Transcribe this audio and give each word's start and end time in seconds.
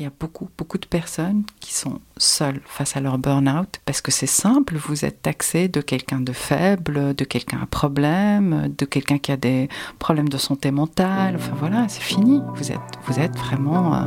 Il 0.00 0.04
y 0.04 0.06
a 0.06 0.12
beaucoup, 0.18 0.48
beaucoup 0.56 0.78
de 0.78 0.86
personnes 0.86 1.42
qui 1.60 1.74
sont 1.74 2.00
seules 2.16 2.62
face 2.64 2.96
à 2.96 3.00
leur 3.00 3.18
burn-out 3.18 3.82
parce 3.84 4.00
que 4.00 4.10
c'est 4.10 4.26
simple, 4.26 4.76
vous 4.76 5.04
êtes 5.04 5.20
taxé 5.20 5.68
de 5.68 5.82
quelqu'un 5.82 6.22
de 6.22 6.32
faible, 6.32 7.14
de 7.14 7.24
quelqu'un 7.26 7.58
à 7.62 7.66
problème, 7.66 8.72
de 8.78 8.86
quelqu'un 8.86 9.18
qui 9.18 9.30
a 9.30 9.36
des 9.36 9.68
problèmes 9.98 10.30
de 10.30 10.38
santé 10.38 10.70
mentale. 10.70 11.36
Enfin 11.36 11.52
voilà, 11.58 11.86
c'est 11.88 12.00
fini. 12.00 12.40
Vous 12.54 12.72
êtes, 12.72 12.80
vous 13.04 13.20
êtes 13.20 13.36
vraiment 13.36 13.94
euh, 13.94 14.06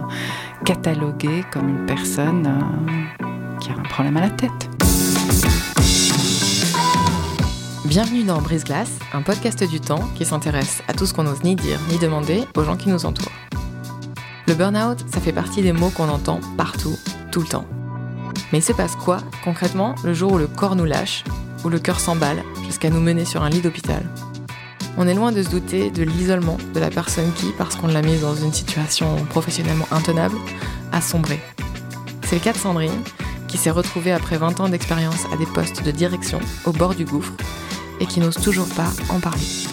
catalogué 0.65 1.43
comme 1.51 1.69
une 1.69 1.85
personne 1.85 2.47
euh, 2.47 3.59
qui 3.59 3.69
a 3.69 3.73
un 3.73 3.83
problème 3.83 4.17
à 4.17 4.21
la 4.21 4.31
tête. 4.31 4.69
Bienvenue 7.85 8.23
dans 8.23 8.41
Brise 8.41 8.63
Glace, 8.63 8.97
un 9.13 9.21
podcast 9.21 9.63
du 9.63 9.79
temps 9.79 10.09
qui 10.15 10.25
s'intéresse 10.25 10.81
à 10.87 10.93
tout 10.93 11.05
ce 11.05 11.13
qu'on 11.13 11.25
n'ose 11.25 11.43
ni 11.43 11.55
dire 11.55 11.79
ni 11.91 11.99
demander 11.99 12.45
aux 12.55 12.63
gens 12.63 12.77
qui 12.77 12.89
nous 12.89 13.05
entourent. 13.05 13.42
Le 14.53 14.59
burn-out, 14.59 14.99
ça 15.11 15.19
fait 15.19 15.31
partie 15.31 15.63
des 15.63 15.73
mots 15.73 15.89
qu'on 15.89 16.09
entend 16.09 16.39
partout, 16.57 16.95
tout 17.31 17.39
le 17.39 17.47
temps. 17.47 17.65
Mais 18.51 18.59
il 18.59 18.61
se 18.61 18.71
passe 18.71 18.95
quoi, 18.95 19.17
concrètement, 19.43 19.95
le 20.03 20.13
jour 20.13 20.33
où 20.33 20.37
le 20.37 20.45
corps 20.45 20.75
nous 20.75 20.85
lâche, 20.85 21.23
où 21.63 21.69
le 21.69 21.79
cœur 21.79 21.99
s'emballe, 21.99 22.43
jusqu'à 22.63 22.91
nous 22.91 22.99
mener 22.99 23.25
sur 23.25 23.41
un 23.41 23.49
lit 23.49 23.61
d'hôpital? 23.61 24.03
On 24.95 25.07
est 25.07 25.15
loin 25.15 25.31
de 25.31 25.41
se 25.41 25.49
douter 25.49 25.89
de 25.89 26.03
l'isolement 26.03 26.59
de 26.75 26.79
la 26.79 26.91
personne 26.91 27.31
qui, 27.33 27.47
parce 27.57 27.75
qu'on 27.75 27.87
l'a 27.87 28.03
mise 28.03 28.21
dans 28.21 28.35
une 28.35 28.53
situation 28.53 29.15
professionnellement 29.31 29.87
intenable, 29.89 30.37
a 30.91 31.01
sombré. 31.01 31.39
C'est 32.21 32.35
le 32.35 32.41
cas 32.41 32.53
de 32.53 32.59
Sandrine, 32.59 33.01
qui 33.47 33.57
s'est 33.57 33.71
retrouvée 33.71 34.11
après 34.11 34.37
20 34.37 34.59
ans 34.59 34.69
d'expérience 34.69 35.25
à 35.33 35.37
des 35.37 35.47
postes 35.47 35.83
de 35.83 35.89
direction 35.89 36.39
au 36.65 36.73
bord 36.73 36.93
du 36.93 37.05
gouffre 37.05 37.33
et 37.99 38.05
qui 38.05 38.19
n'ose 38.19 38.35
toujours 38.35 38.69
pas 38.69 38.91
en 39.09 39.19
parler 39.19 39.72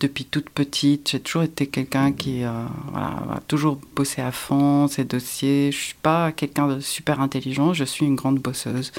depuis 0.00 0.24
toute 0.24 0.48
petite, 0.50 1.10
j'ai 1.10 1.20
toujours 1.20 1.42
été 1.42 1.66
quelqu'un 1.66 2.12
qui 2.12 2.44
euh, 2.44 2.50
a 2.94 3.40
toujours 3.48 3.80
bossé 3.96 4.22
à 4.22 4.30
fond 4.30 4.86
ses 4.86 5.04
dossiers. 5.04 5.72
Je 5.72 5.76
suis 5.76 5.94
pas 5.94 6.30
quelqu'un 6.30 6.68
de 6.68 6.80
super 6.80 7.20
intelligent, 7.20 7.72
je 7.72 7.84
suis 7.84 8.06
une 8.06 8.14
grande 8.14 8.38
bosseuse. 8.38 8.92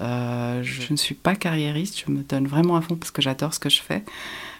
Euh, 0.00 0.62
je 0.62 0.90
ne 0.90 0.96
suis 0.96 1.14
pas 1.14 1.34
carriériste, 1.34 2.02
je 2.06 2.10
me 2.10 2.22
donne 2.22 2.46
vraiment 2.46 2.76
à 2.76 2.80
fond 2.80 2.96
parce 2.96 3.10
que 3.10 3.20
j'adore 3.20 3.52
ce 3.52 3.58
que 3.58 3.68
je 3.68 3.82
fais. 3.82 4.04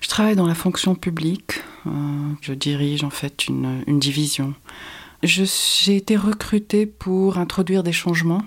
Je 0.00 0.08
travaille 0.08 0.36
dans 0.36 0.46
la 0.46 0.54
fonction 0.54 0.94
publique, 0.94 1.60
euh, 1.86 1.90
je 2.42 2.52
dirige 2.52 3.02
en 3.02 3.10
fait 3.10 3.48
une, 3.48 3.82
une 3.86 3.98
division. 3.98 4.54
J'ai 5.22 5.96
été 5.96 6.16
recrutée 6.16 6.86
pour 6.86 7.38
introduire 7.38 7.82
des 7.82 7.92
changements 7.92 8.42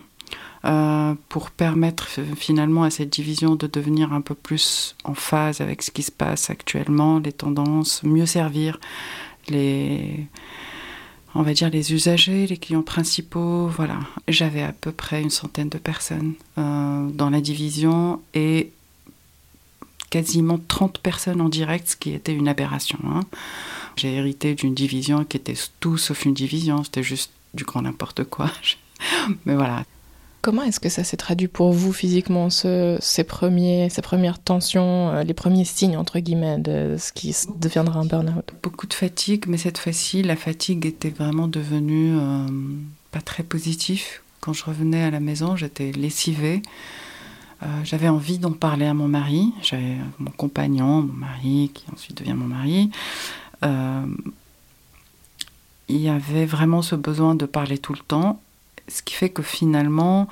euh, 0.65 1.15
pour 1.29 1.51
permettre 1.51 2.07
finalement 2.35 2.83
à 2.83 2.89
cette 2.89 3.09
division 3.09 3.55
de 3.55 3.67
devenir 3.67 4.13
un 4.13 4.21
peu 4.21 4.35
plus 4.35 4.95
en 5.03 5.13
phase 5.13 5.61
avec 5.61 5.81
ce 5.81 5.91
qui 5.91 6.03
se 6.03 6.11
passe 6.11 6.49
actuellement, 6.49 7.19
les 7.19 7.31
tendances, 7.31 8.03
mieux 8.03 8.25
servir 8.25 8.79
les, 9.49 10.27
on 11.33 11.41
va 11.41 11.53
dire 11.53 11.69
les 11.69 11.93
usagers, 11.93 12.47
les 12.47 12.57
clients 12.57 12.83
principaux. 12.83 13.67
Voilà, 13.67 13.99
j'avais 14.27 14.61
à 14.61 14.71
peu 14.71 14.91
près 14.91 15.21
une 15.21 15.29
centaine 15.29 15.69
de 15.69 15.77
personnes 15.77 16.33
euh, 16.57 17.09
dans 17.09 17.29
la 17.29 17.41
division 17.41 18.21
et 18.33 18.71
quasiment 20.09 20.59
30 20.67 20.99
personnes 20.99 21.41
en 21.41 21.49
direct, 21.49 21.87
ce 21.87 21.95
qui 21.95 22.11
était 22.11 22.33
une 22.33 22.47
aberration. 22.47 22.99
Hein. 23.05 23.21
J'ai 23.95 24.13
hérité 24.13 24.55
d'une 24.55 24.73
division 24.73 25.23
qui 25.23 25.37
était 25.37 25.55
tout 25.79 25.97
sauf 25.97 26.25
une 26.25 26.33
division, 26.33 26.83
c'était 26.83 27.03
juste 27.03 27.31
du 27.53 27.63
grand 27.63 27.81
n'importe 27.81 28.25
quoi. 28.25 28.51
Mais 29.45 29.55
voilà, 29.55 29.83
Comment 30.41 30.63
est-ce 30.63 30.79
que 30.79 30.89
ça 30.89 31.03
s'est 31.03 31.17
traduit 31.17 31.47
pour 31.47 31.71
vous 31.71 31.93
physiquement, 31.93 32.49
ces, 32.49 33.23
premiers, 33.27 33.89
ces 33.89 34.01
premières 34.01 34.41
tensions, 34.41 35.09
euh, 35.09 35.23
les 35.23 35.35
premiers 35.35 35.65
signes, 35.65 35.97
entre 35.97 36.17
guillemets, 36.17 36.57
de 36.57 36.95
ce 36.97 37.11
qui 37.11 37.35
deviendra 37.59 37.99
un 37.99 38.05
burn-out? 38.05 38.51
Beaucoup 38.63 38.87
de 38.87 38.93
fatigue, 38.95 39.45
mais 39.47 39.57
cette 39.57 39.77
fois-ci, 39.77 40.23
la 40.23 40.35
fatigue 40.35 40.87
était 40.87 41.11
vraiment 41.11 41.47
devenue 41.47 42.17
euh, 42.17 42.47
pas 43.11 43.21
très 43.21 43.43
positive. 43.43 44.03
Quand 44.39 44.53
je 44.53 44.65
revenais 44.65 45.03
à 45.03 45.11
la 45.11 45.19
maison, 45.19 45.55
j'étais 45.55 45.91
lessivée. 45.91 46.63
Euh, 47.61 47.67
j'avais 47.83 48.09
envie 48.09 48.39
d'en 48.39 48.51
parler 48.51 48.87
à 48.87 48.95
mon 48.95 49.07
mari. 49.07 49.53
J'avais 49.61 49.97
mon 50.17 50.31
compagnon, 50.31 51.03
mon 51.03 51.13
mari, 51.13 51.69
qui 51.71 51.85
ensuite 51.93 52.17
devient 52.17 52.33
mon 52.33 52.47
mari. 52.47 52.89
il 55.87 56.01
y 56.01 56.09
avait 56.09 56.45
vraiment 56.45 56.81
ce 56.81 56.95
besoin 56.95 57.35
de 57.35 57.45
parler 57.45 57.77
tout 57.77 57.93
le 57.93 57.99
temps 57.99 58.41
ce 58.91 59.01
qui 59.01 59.13
fait 59.13 59.29
que 59.29 59.41
finalement, 59.41 60.27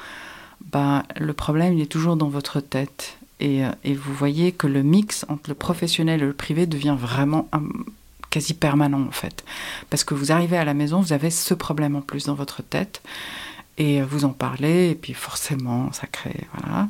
bah, 0.72 1.03
le 1.18 1.34
problème, 1.34 1.74
il 1.74 1.81
est 1.81 1.92
toujours 1.92 2.16
dans 2.16 2.30
votre 2.30 2.59
tête. 2.59 3.18
Et, 3.40 3.64
euh, 3.66 3.72
vous 3.86 4.14
voyez 4.14 4.52
que 4.52 4.68
le 4.68 4.84
mix 4.84 5.25
entre 5.30 5.50
le 5.50 5.56
professionnel 5.56 6.22
et 6.22 6.25
le 6.25 6.34
privé 6.34 6.66
devient 6.66 6.98
vraiment 7.00 7.48
quasi 8.30 8.53
permanent 8.53 9.02
en 9.02 9.12
fait. 9.12 9.44
Parce 9.90 10.03
que 10.03 10.14
vous 10.14 10.31
arrivez 10.31 10.58
à 10.58 10.66
la 10.66 10.74
maison, 10.74 11.00
vous 11.00 11.14
avez 11.14 11.31
ce 11.31 11.53
problème 11.53 11.96
en 11.96 12.02
plus 12.02 12.25
dans 12.25 12.36
votre 12.36 12.62
tête. 12.62 13.02
Et 13.78 14.02
vous 14.02 14.25
en 14.25 14.34
parlez, 14.34 14.90
et 14.90 14.96
puis 14.96 15.14
forcément, 15.14 15.92
ça 15.94 16.06
crée... 16.06 16.46
Voilà. 16.53 16.90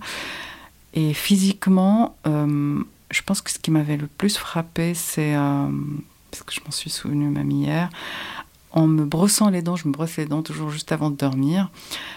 Et 0.95 1.13
physiquement, 1.13 2.15
euh, 2.25 2.81
je 3.11 3.21
pense 3.21 3.41
que 3.41 3.51
ce 3.51 3.59
qui 3.59 3.69
m'avait 3.69 3.97
le 3.97 4.07
plus 4.07 4.37
frappé, 4.37 4.95
c'est... 4.95 5.35
Euh, 5.35 5.69
parce 6.31 6.43
que 6.43 6.53
je 6.53 6.61
m'en 6.65 6.71
suis 6.71 6.89
souvenu 6.89 7.25
même 7.25 7.51
hier, 7.51 7.89
en 8.71 8.87
me 8.87 9.03
brossant 9.03 9.49
les 9.49 9.61
dents, 9.61 9.75
je 9.75 9.87
me 9.87 9.93
brosse 9.93 10.17
les 10.17 10.25
dents 10.25 10.43
toujours 10.43 10.69
juste 10.69 10.91
avant 10.91 11.09
de 11.09 11.15
dormir. 11.15 11.69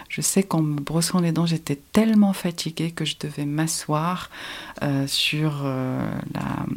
Je 0.08 0.20
sais 0.20 0.42
qu'en 0.42 0.62
me 0.62 0.80
brossant 0.80 1.20
les 1.20 1.32
dents, 1.32 1.46
j'étais 1.46 1.78
tellement 1.92 2.32
fatiguée 2.32 2.90
que 2.90 3.04
je 3.04 3.16
devais 3.18 3.46
m'asseoir 3.46 4.30
euh, 4.82 5.06
sur 5.06 5.62
euh, 5.64 6.10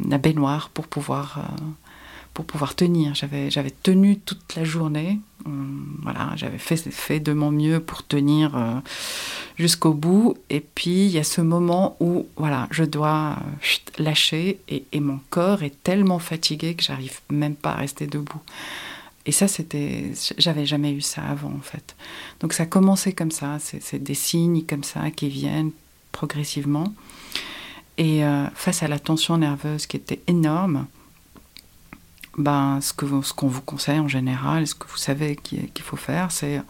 la, 0.08 0.18
baignoire 0.18 0.70
pour 0.70 0.86
pouvoir, 0.86 1.38
euh, 1.38 1.64
pour 2.32 2.46
pouvoir 2.46 2.74
tenir. 2.74 3.14
J'avais, 3.14 3.50
j'avais 3.50 3.70
tenu 3.70 4.18
toute 4.18 4.56
la 4.56 4.64
journée. 4.64 5.20
Hum, 5.44 5.98
voilà, 6.02 6.32
j'avais 6.36 6.58
fait, 6.58 6.76
fait 6.90 7.20
de 7.20 7.34
mon 7.34 7.50
mieux 7.50 7.80
pour 7.80 8.06
tenir 8.06 8.82
jusqu'au 9.58 9.92
bout. 9.92 10.38
Et 10.48 10.60
puis, 10.60 11.04
il 11.04 11.10
y 11.10 11.18
a 11.18 11.24
ce 11.24 11.42
moment 11.42 11.98
où 12.00 12.26
voilà, 12.36 12.66
je 12.70 12.84
dois 12.84 13.36
lâcher 13.98 14.58
et, 14.70 14.84
et 14.92 15.00
mon 15.00 15.20
corps 15.28 15.62
est 15.62 15.82
tellement 15.82 16.18
fatigué 16.18 16.74
que 16.74 16.82
j'arrive 16.82 17.20
même 17.30 17.56
pas 17.56 17.72
à 17.72 17.76
rester 17.76 18.06
debout. 18.06 18.40
Et 19.26 19.32
ça, 19.32 19.48
c'était, 19.48 20.12
j'avais 20.38 20.66
jamais 20.66 20.92
eu 20.92 21.00
ça 21.00 21.22
avant 21.22 21.52
en 21.52 21.60
fait. 21.60 21.96
Donc 22.40 22.52
ça 22.52 22.62
a 22.62 22.66
commencé 22.66 23.12
comme 23.12 23.32
ça, 23.32 23.58
c'est 23.58 24.02
des 24.02 24.14
signes 24.14 24.62
comme 24.62 24.84
ça 24.84 25.10
qui 25.10 25.28
viennent 25.28 25.72
progressivement. 26.12 26.94
Et 27.98 28.24
euh, 28.24 28.46
face 28.54 28.82
à 28.82 28.88
la 28.88 28.98
tension 28.98 29.36
nerveuse 29.36 29.86
qui 29.86 29.96
était 29.96 30.20
énorme, 30.28 30.86
ben, 32.38 32.80
ce 32.80 32.92
qu'on 32.92 33.22
ce 33.22 33.32
qu'on 33.32 33.48
vous 33.48 33.62
conseille 33.62 33.98
en 33.98 34.08
général, 34.08 34.66
ce 34.66 34.74
que 34.74 34.86
vous 34.86 34.96
savez 34.96 35.36
qu'il 35.36 35.82
faut 35.82 35.96
faire, 35.96 36.30
c'est 36.30 36.62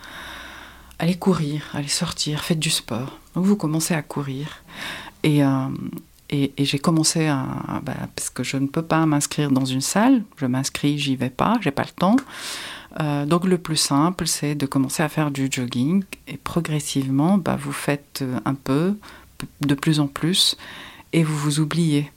aller 0.98 1.16
courir, 1.16 1.62
aller 1.74 1.88
sortir, 1.88 2.42
faites 2.42 2.58
du 2.58 2.70
sport. 2.70 3.18
Donc 3.34 3.44
vous 3.44 3.56
commencez 3.56 3.92
à 3.92 4.02
courir. 4.02 4.62
Et, 5.22 5.44
euh, 5.44 5.68
et, 6.30 6.52
j'ai 6.58 6.78
commencé 6.78 7.26
à, 7.26 7.46
bah, 7.82 7.94
parce 8.14 8.30
que 8.30 8.42
je 8.42 8.56
ne 8.56 8.66
peux 8.66 8.82
pas 8.82 9.06
m'inscrire 9.06 9.50
dans 9.50 9.64
une 9.64 9.80
salle, 9.80 10.24
je 10.36 10.46
m'inscris, 10.46 10.98
j'y 10.98 11.14
vais 11.14 11.30
pas, 11.30 11.56
j'ai 11.60 11.70
pas 11.70 11.84
le 11.84 11.90
temps. 11.90 12.16
Euh, 13.00 13.26
donc 13.26 13.44
le 13.44 13.58
plus 13.58 13.76
simple, 13.76 14.26
c'est 14.26 14.54
de 14.54 14.66
commencer 14.66 15.02
à 15.02 15.08
faire 15.08 15.30
du 15.30 15.48
jogging 15.50 16.02
et 16.26 16.36
progressivement, 16.36 17.38
bah, 17.38 17.56
vous 17.60 17.72
faites 17.72 18.24
un 18.44 18.54
peu, 18.54 18.96
de 19.60 19.74
plus 19.74 20.00
en 20.00 20.08
plus, 20.08 20.56
et 21.12 21.22
vous 21.22 21.36
vous 21.36 21.60
oubliez. 21.60 22.10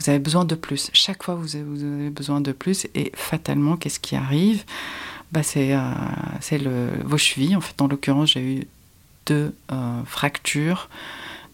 Vous 0.00 0.10
avez 0.10 0.18
besoin 0.18 0.44
de 0.44 0.54
plus. 0.54 0.90
Chaque 0.92 1.22
fois, 1.22 1.34
vous 1.34 1.56
avez, 1.56 2.10
besoin 2.10 2.40
de 2.40 2.52
plus, 2.52 2.86
et 2.94 3.12
fatalement, 3.14 3.76
qu'est-ce 3.76 4.00
qui 4.00 4.14
arrive? 4.14 4.64
Bah, 5.32 5.42
C'est 5.42 5.72
euh, 5.72 6.88
vos 7.04 7.18
chevilles. 7.18 7.56
En 7.56 7.60
fait, 7.60 7.80
en 7.80 7.86
l'occurrence, 7.86 8.32
j'ai 8.32 8.42
eu 8.42 8.66
deux 9.26 9.54
euh, 9.72 10.02
fractures 10.04 10.88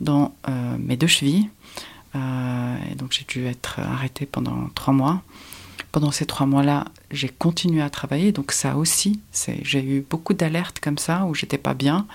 dans 0.00 0.35
mes 0.79 0.97
deux 0.97 1.06
chevilles. 1.06 1.49
Euh, 2.14 2.76
et 2.90 2.94
donc 2.94 3.12
j'ai 3.12 3.25
dû 3.25 3.46
être 3.46 3.81
arrêtée 3.81 4.26
pendant 4.26 4.69
trois 4.75 4.94
mois 4.94 5.22
Pendant 5.93 6.11
ces 6.11 6.26
trois 6.26 6.46
mois-là, 6.46 6.84
j'ai 7.11 7.28
continué 7.28 7.82
à 7.82 7.90
travailler, 7.90 8.32
donc 8.32 8.52
ça 8.52 8.76
aussi, 8.76 9.20
j'ai 9.62 9.84
eu 9.84 10.06
beaucoup 10.08 10.34
d'alertes 10.34 10.81
comme 10.81 10.99
ça 10.99 11.25
où 11.26 11.34
j'étais 11.34 11.58
pas 11.58 11.75
bien. 11.75 12.06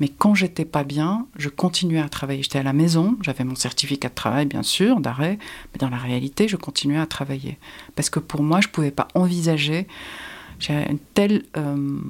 Mais 0.00 0.08
quand 0.08 0.34
j'étais 0.34 0.64
pas 0.64 0.82
bien, 0.82 1.26
je 1.36 1.48
continuais 1.48 2.00
à 2.00 2.08
travailler. 2.08 2.42
J'étais 2.42 2.58
à 2.58 2.64
la 2.64 2.72
maison, 2.72 3.16
j'avais 3.22 3.44
mon 3.44 3.54
certificat 3.54 4.08
de 4.08 4.14
travail, 4.14 4.46
bien 4.46 4.64
sûr, 4.64 4.98
d'arrêt, 4.98 5.38
mais 5.72 5.78
dans 5.78 5.90
la 5.90 5.96
réalité, 5.96 6.48
je 6.48 6.56
continuais 6.56 6.98
à 6.98 7.06
travailler. 7.06 7.58
Parce 7.94 8.10
que 8.10 8.18
pour 8.18 8.42
moi, 8.42 8.60
je 8.60 8.66
ne 8.66 8.72
pouvais 8.72 8.90
pas 8.90 9.06
envisager. 9.14 9.86
J'ai 10.58 10.74
un 10.74 10.96
tel 11.14 11.44
euh, 11.56 12.00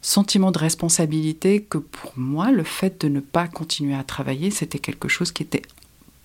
sentiment 0.00 0.50
de 0.50 0.58
responsabilité 0.58 1.62
que 1.62 1.78
pour 1.78 2.12
moi, 2.16 2.50
le 2.52 2.64
fait 2.64 3.02
de 3.02 3.08
ne 3.08 3.20
pas 3.20 3.48
continuer 3.48 3.94
à 3.94 4.04
travailler, 4.04 4.50
c'était 4.50 4.78
quelque 4.78 5.08
chose 5.08 5.30
qui 5.32 5.42
était 5.42 5.62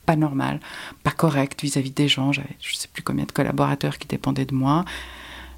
pas 0.08 0.16
normal, 0.16 0.60
pas 1.04 1.12
correct 1.12 1.62
vis-à-vis 1.62 1.92
des 1.92 2.08
gens. 2.08 2.32
J'avais 2.32 2.56
je 2.62 2.74
ne 2.74 2.78
sais 2.78 2.88
plus 2.92 3.04
combien 3.04 3.26
de 3.26 3.32
collaborateurs 3.32 4.00
qui 4.00 4.08
dépendaient 4.08 4.46
de 4.46 4.56
moi. 4.56 4.86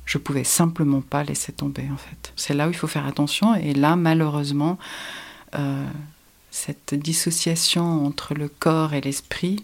Je 0.06 0.18
pouvais 0.18 0.44
simplement 0.44 1.02
pas 1.02 1.24
laisser 1.24 1.54
tomber 1.54 1.88
en 1.94 1.98
fait. 1.98 2.34
C'est 2.36 2.56
là 2.56 2.68
où 2.68 2.72
il 2.72 2.76
faut 2.76 2.88
faire 2.88 3.06
attention 3.06 3.56
et 3.56 3.74
là 3.74 3.96
malheureusement 3.96 4.80
euh, 5.56 5.86
cette 6.50 6.96
dissociation 6.96 8.06
entre 8.08 8.34
le 8.34 8.50
corps 8.50 8.94
et 8.96 9.02
l'esprit 9.02 9.64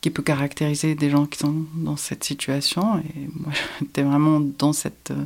qui 0.00 0.10
peut 0.10 0.22
caractériser 0.22 0.94
des 0.94 1.10
gens 1.10 1.26
qui 1.26 1.38
sont 1.38 1.66
dans 1.74 1.96
cette 1.96 2.24
situation. 2.24 2.98
Et 2.98 3.28
moi, 3.34 3.52
j'étais 3.80 4.02
vraiment 4.02 4.40
dans 4.40 4.72
cette, 4.72 5.10
euh, 5.10 5.24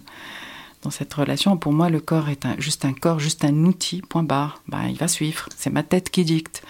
dans 0.82 0.90
cette 0.90 1.14
relation. 1.14 1.56
Pour 1.56 1.72
moi, 1.72 1.90
le 1.90 2.00
corps 2.00 2.28
est 2.28 2.44
un, 2.44 2.56
juste 2.58 2.84
un 2.84 2.92
corps, 2.92 3.20
juste 3.20 3.44
un 3.44 3.54
outil, 3.64 4.02
point 4.02 4.24
barre. 4.24 4.62
Ben, 4.66 4.88
il 4.88 4.96
va 4.96 5.06
suivre. 5.06 5.48
C'est 5.56 5.70
ma 5.70 5.84
tête 5.84 6.10
qui 6.10 6.24
dicte. 6.24 6.64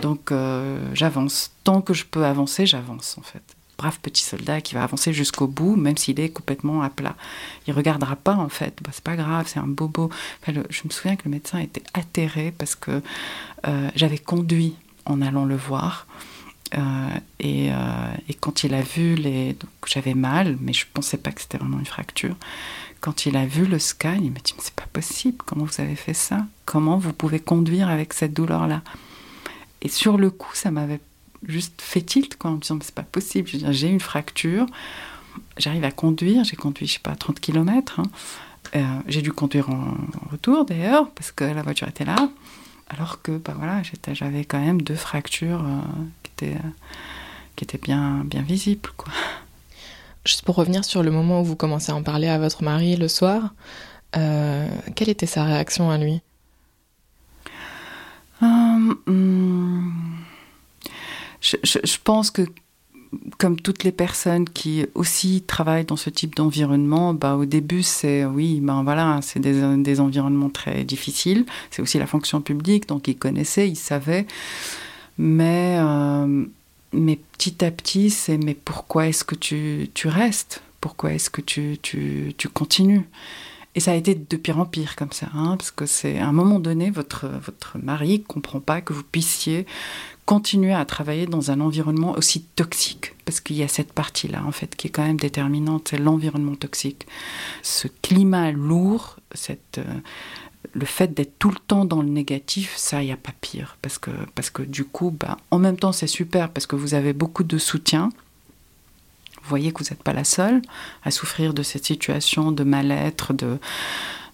Donc, 0.00 0.32
euh, 0.32 0.90
j'avance. 0.94 1.50
Tant 1.64 1.80
que 1.80 1.94
je 1.94 2.04
peux 2.04 2.24
avancer, 2.24 2.66
j'avance, 2.66 3.16
en 3.18 3.22
fait 3.22 3.42
brave 3.78 3.98
petit 4.00 4.22
soldat 4.22 4.60
qui 4.60 4.74
va 4.74 4.82
avancer 4.82 5.12
jusqu'au 5.12 5.46
bout, 5.46 5.76
même 5.76 5.96
s'il 5.96 6.18
est 6.20 6.28
complètement 6.28 6.82
à 6.82 6.90
plat. 6.90 7.14
Il 7.66 7.72
regardera 7.72 8.16
pas 8.16 8.34
en 8.34 8.48
fait, 8.48 8.76
bah, 8.82 8.90
c'est 8.92 9.04
pas 9.04 9.16
grave, 9.16 9.46
c'est 9.48 9.60
un 9.60 9.68
bobo. 9.68 10.10
je 10.46 10.82
me 10.84 10.90
souviens 10.90 11.16
que 11.16 11.22
le 11.24 11.30
médecin 11.30 11.60
était 11.60 11.84
atterré 11.94 12.52
parce 12.58 12.74
que 12.74 13.00
euh, 13.66 13.90
j'avais 13.94 14.18
conduit 14.18 14.74
en 15.06 15.22
allant 15.22 15.44
le 15.44 15.56
voir. 15.56 16.06
Euh, 16.76 17.08
et, 17.40 17.70
quand 18.40 18.64
il 18.64 18.74
a 18.74 18.82
vu 18.82 19.14
les, 19.14 19.56
j'avais 19.86 20.14
mal, 20.14 20.58
mais 20.60 20.72
je 20.72 20.84
pensais 20.92 21.16
pas 21.16 21.30
que 21.30 21.40
c'était 21.40 21.58
vraiment 21.58 21.78
une 21.78 21.86
fracture. 21.86 22.34
Quand 23.00 23.26
il 23.26 23.36
a 23.36 23.46
vu 23.46 23.64
le 23.64 23.78
scan, 23.78 24.18
il 24.20 24.32
m'a 24.32 24.40
dit 24.40 24.54
mais 24.56 24.62
c'est 24.62 24.74
pas 24.74 24.88
possible. 24.92 25.38
Comment 25.46 25.64
vous 25.64 25.80
avez 25.80 25.94
fait 25.94 26.14
ça? 26.14 26.46
Comment 26.66 26.98
vous 26.98 27.12
pouvez 27.12 27.38
conduire 27.38 27.88
avec 27.88 28.12
cette 28.12 28.34
douleur 28.34 28.66
là 28.66 28.82
Et 29.82 29.88
sur 29.88 30.18
le 30.18 30.30
coup, 30.30 30.54
ça 30.54 30.70
m'avait 30.70 31.00
juste 31.46 31.80
fait 31.80 32.00
tilt 32.00 32.36
quoi, 32.36 32.50
en 32.50 32.54
me 32.54 32.60
disant 32.60 32.78
c'est 32.82 32.94
pas 32.94 33.02
possible. 33.02 33.48
J'ai 33.70 33.88
une 33.88 34.00
fracture, 34.00 34.66
j'arrive 35.56 35.84
à 35.84 35.90
conduire, 35.90 36.44
j'ai 36.44 36.56
conduit 36.56 36.86
je 36.86 36.94
sais 36.94 37.00
pas 37.00 37.14
30 37.14 37.40
km. 37.40 38.00
Hein. 38.00 38.04
Euh, 38.76 38.82
j'ai 39.06 39.22
dû 39.22 39.32
conduire 39.32 39.70
en, 39.70 39.94
retour 40.30 40.64
d'ailleurs 40.64 41.10
parce 41.12 41.32
que 41.32 41.44
la 41.44 41.62
voiture 41.62 41.88
était 41.88 42.04
là, 42.04 42.28
alors 42.88 43.22
que 43.22 43.38
bah 43.38 43.54
voilà 43.56 43.82
j'avais 44.12 44.44
quand 44.44 44.60
même 44.60 44.82
deux 44.82 44.94
fractures 44.94 45.62
euh, 45.64 45.80
qui 46.22 46.46
étaient 46.46 46.60
qui 47.56 47.64
étaient 47.64 47.78
bien 47.78 48.24
bien 48.24 48.42
visibles 48.42 48.90
quoi. 48.96 49.12
Juste 50.24 50.42
pour 50.42 50.56
revenir 50.56 50.84
sur 50.84 51.02
le 51.02 51.10
moment 51.10 51.40
où 51.40 51.44
vous 51.44 51.56
commencez 51.56 51.90
à 51.90 51.94
en 51.94 52.02
parler 52.02 52.28
à 52.28 52.38
votre 52.38 52.62
mari 52.62 52.96
le 52.96 53.08
soir, 53.08 53.54
euh, 54.16 54.68
quelle 54.94 55.08
était 55.08 55.26
sa 55.26 55.44
réaction 55.44 55.90
à 55.90 55.96
lui? 55.96 56.20
Hum, 58.40 60.02
je, 61.40 61.96
pense 62.02 62.30
que 62.30 62.42
comme 63.38 63.58
toutes 63.60 63.84
les 63.84 63.92
personnes 63.92 64.48
qui 64.48 64.86
aussi 64.94 65.42
travaillent 65.46 65.84
dans 65.84 65.96
ce 65.96 66.10
type 66.10 66.34
d'environnement, 66.34 67.14
bah, 67.14 67.36
au 67.36 67.44
début, 67.44 67.82
c'est 67.82 68.24
oui, 68.24 68.60
ben 68.60 68.82
voilà, 68.82 69.20
c'est 69.22 69.40
des, 69.40 69.76
des, 69.76 70.00
environnements 70.00 70.50
très 70.50 70.84
difficiles. 70.84 71.46
C'est 71.70 71.82
aussi 71.82 71.98
la 71.98 72.06
fonction 72.06 72.40
publique, 72.40 72.88
donc 72.88 73.08
ils 73.08 73.16
connaissaient, 73.16 73.68
ils 73.68 73.76
savaient. 73.76 74.26
Mais, 75.16 75.78
euh, 75.80 76.44
mais 76.92 77.18
petit 77.36 77.64
à 77.64 77.70
petit, 77.70 78.10
c'est 78.10 78.38
mais 78.38 78.54
pourquoi 78.54 79.08
est-ce 79.08 79.24
que 79.24 79.34
tu, 79.34 79.90
tu 79.94 80.08
restes? 80.08 80.62
Pourquoi 80.80 81.12
est-ce 81.12 81.30
que 81.30 81.40
tu, 81.40 81.78
tu, 81.82 82.34
tu 82.36 82.48
continues? 82.48 83.02
Et 83.78 83.80
ça 83.80 83.92
a 83.92 83.94
été 83.94 84.16
de 84.16 84.36
pire 84.36 84.58
en 84.58 84.66
pire 84.66 84.96
comme 84.96 85.12
ça, 85.12 85.28
hein, 85.32 85.56
parce 85.56 85.70
que 85.70 85.86
c'est 85.86 86.18
à 86.18 86.26
un 86.26 86.32
moment 86.32 86.58
donné, 86.58 86.90
votre, 86.90 87.28
votre 87.28 87.78
mari 87.78 88.18
ne 88.18 88.24
comprend 88.24 88.58
pas 88.58 88.80
que 88.80 88.92
vous 88.92 89.04
puissiez 89.04 89.66
continuer 90.26 90.72
à 90.72 90.84
travailler 90.84 91.26
dans 91.26 91.52
un 91.52 91.60
environnement 91.60 92.10
aussi 92.18 92.42
toxique, 92.42 93.14
parce 93.24 93.38
qu'il 93.38 93.54
y 93.54 93.62
a 93.62 93.68
cette 93.68 93.92
partie-là, 93.92 94.42
en 94.44 94.50
fait, 94.50 94.74
qui 94.74 94.88
est 94.88 94.90
quand 94.90 95.04
même 95.04 95.20
déterminante, 95.20 95.86
c'est 95.90 95.98
l'environnement 95.98 96.56
toxique. 96.56 97.06
Ce 97.62 97.86
climat 98.02 98.50
lourd, 98.50 99.18
cette, 99.30 99.78
euh, 99.78 100.00
le 100.72 100.84
fait 100.84 101.14
d'être 101.14 101.38
tout 101.38 101.50
le 101.50 101.60
temps 101.68 101.84
dans 101.84 102.02
le 102.02 102.08
négatif, 102.08 102.74
ça, 102.76 103.04
il 103.04 103.06
n'y 103.06 103.12
a 103.12 103.16
pas 103.16 103.32
pire, 103.40 103.78
parce 103.80 103.98
que, 103.98 104.10
parce 104.34 104.50
que 104.50 104.62
du 104.62 104.86
coup, 104.86 105.12
bah, 105.12 105.36
en 105.52 105.60
même 105.60 105.76
temps, 105.76 105.92
c'est 105.92 106.08
super, 106.08 106.50
parce 106.50 106.66
que 106.66 106.74
vous 106.74 106.94
avez 106.94 107.12
beaucoup 107.12 107.44
de 107.44 107.58
soutien, 107.58 108.10
voyez 109.48 109.72
que 109.72 109.82
vous 109.82 109.90
n'êtes 109.90 110.02
pas 110.02 110.12
la 110.12 110.24
seule 110.24 110.62
à 111.04 111.10
souffrir 111.10 111.54
de 111.54 111.62
cette 111.62 111.86
situation 111.86 112.52
de 112.52 112.64
mal-être, 112.64 113.32
de 113.32 113.58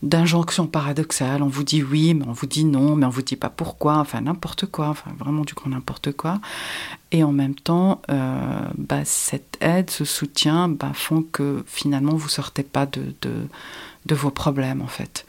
d'injonctions 0.02 0.66
paradoxales. 0.66 1.42
On 1.42 1.48
vous 1.48 1.64
dit 1.64 1.82
oui, 1.82 2.12
mais 2.12 2.26
on 2.28 2.32
vous 2.32 2.46
dit 2.46 2.64
non, 2.64 2.94
mais 2.94 3.06
on 3.06 3.10
vous 3.10 3.22
dit 3.22 3.36
pas 3.36 3.48
pourquoi. 3.48 3.96
Enfin 3.96 4.20
n'importe 4.20 4.66
quoi. 4.66 4.88
Enfin 4.88 5.10
vraiment 5.18 5.42
du 5.42 5.54
coup 5.54 5.68
n'importe 5.68 6.12
quoi. 6.12 6.40
Et 7.10 7.24
en 7.24 7.32
même 7.32 7.54
temps, 7.54 8.02
euh, 8.10 8.68
bah, 8.76 9.04
cette 9.04 9.56
aide, 9.60 9.90
ce 9.90 10.04
soutien, 10.04 10.68
bah, 10.68 10.92
font 10.92 11.22
que 11.22 11.64
finalement 11.66 12.14
vous 12.14 12.28
sortez 12.28 12.62
pas 12.62 12.86
de, 12.86 13.14
de, 13.22 13.32
de 14.06 14.14
vos 14.14 14.30
problèmes 14.30 14.82
en 14.82 14.88
fait. 14.88 15.24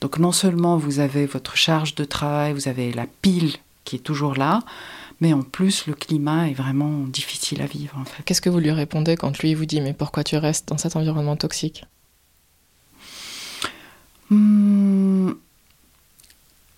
Donc 0.00 0.18
non 0.18 0.32
seulement 0.32 0.76
vous 0.76 0.98
avez 0.98 1.26
votre 1.26 1.56
charge 1.56 1.94
de 1.94 2.04
travail, 2.04 2.52
vous 2.52 2.68
avez 2.68 2.92
la 2.92 3.06
pile 3.22 3.56
qui 3.84 3.96
est 3.96 4.00
toujours 4.00 4.34
là, 4.34 4.60
mais 5.20 5.32
en 5.32 5.42
plus, 5.42 5.86
le 5.86 5.94
climat 5.94 6.48
est 6.48 6.54
vraiment 6.54 7.04
difficile 7.06 7.62
à 7.62 7.66
vivre. 7.66 7.96
En 7.98 8.04
fait. 8.04 8.22
Qu'est-ce 8.24 8.40
que 8.42 8.50
vous 8.50 8.58
lui 8.58 8.70
répondez 8.70 9.16
quand 9.16 9.38
lui 9.38 9.54
vous 9.54 9.64
dit 9.64 9.80
Mais 9.80 9.94
pourquoi 9.94 10.24
tu 10.24 10.36
restes 10.36 10.68
dans 10.68 10.78
cet 10.78 10.96
environnement 10.96 11.36
toxique? 11.36 11.84
Hmm. 14.30 15.32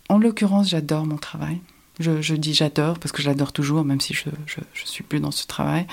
En 0.08 0.18
l'occurrence, 0.18 0.68
j'adore 0.68 1.04
mon 1.04 1.16
travail. 1.16 1.60
Je, 1.98 2.34
dis 2.34 2.54
j'adore 2.54 3.00
parce 3.00 3.10
que 3.10 3.22
j'adore 3.22 3.52
toujours, 3.52 3.84
même 3.84 4.00
si 4.00 4.14
je 4.14 4.28
ne 4.28 4.64
suis 4.84 5.02
plus 5.02 5.18
dans 5.18 5.32
ce 5.32 5.46
travail. 5.48 5.84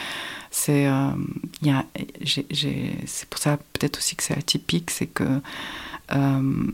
C'est 0.51 0.85
euh, 0.87 1.09
pour 3.29 3.39
ça 3.39 3.57
peut-être 3.73 3.97
aussi 3.97 4.15
que 4.15 4.21
c'est 4.21 4.37
atypique, 4.37 4.91
c'est 4.91 5.07
que 5.07 5.41
euh, 6.13 6.71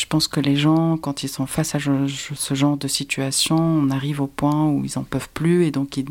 je 0.00 0.06
pense 0.06 0.28
que 0.28 0.40
les 0.40 0.56
gens, 0.56 0.96
quand 0.96 1.22
ils 1.22 1.28
sont 1.28 1.46
face 1.46 1.74
à 1.74 1.78
ce 1.78 2.54
genre 2.54 2.76
de 2.76 2.88
situation, 2.88 3.56
on 3.56 3.90
arrive 3.90 4.20
au 4.20 4.26
point 4.26 4.66
où 4.66 4.84
ils 4.84 4.92
n'en 4.96 5.04
peuvent 5.04 5.28
plus 5.34 5.64
et 5.64 5.70
donc 5.70 5.96
ils 5.96 6.06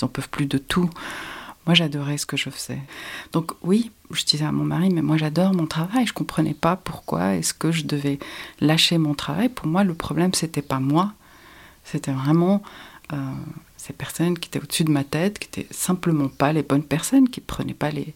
n'en 0.00 0.08
peuvent 0.08 0.28
plus 0.28 0.46
de 0.46 0.58
tout. 0.58 0.88
Moi, 1.66 1.74
j'adorais 1.74 2.18
ce 2.18 2.26
que 2.26 2.36
je 2.36 2.50
faisais. 2.50 2.80
Donc 3.32 3.52
oui, 3.62 3.90
je 4.10 4.24
disais 4.24 4.44
à 4.44 4.52
mon 4.52 4.64
mari, 4.64 4.90
mais 4.90 5.02
moi 5.02 5.16
j'adore 5.16 5.54
mon 5.54 5.66
travail. 5.66 6.06
Je 6.06 6.12
comprenais 6.12 6.54
pas 6.54 6.76
pourquoi 6.76 7.34
est-ce 7.34 7.54
que 7.54 7.72
je 7.72 7.84
devais 7.84 8.18
lâcher 8.60 8.98
mon 8.98 9.14
travail. 9.14 9.48
Pour 9.48 9.66
moi, 9.66 9.84
le 9.84 9.94
problème 9.94 10.34
c'était 10.34 10.62
pas 10.62 10.80
moi, 10.80 11.12
c'était 11.84 12.12
vraiment 12.12 12.62
euh, 13.12 13.16
ces 13.76 13.92
personnes 13.92 14.38
qui 14.38 14.48
étaient 14.48 14.60
au-dessus 14.60 14.84
de 14.84 14.90
ma 14.90 15.04
tête, 15.04 15.38
qui 15.38 15.48
étaient 15.48 15.72
simplement 15.72 16.28
pas 16.28 16.52
les 16.52 16.62
bonnes 16.62 16.84
personnes, 16.84 17.28
qui 17.28 17.40
prenaient 17.40 17.74
pas 17.74 17.90
les 17.90 18.14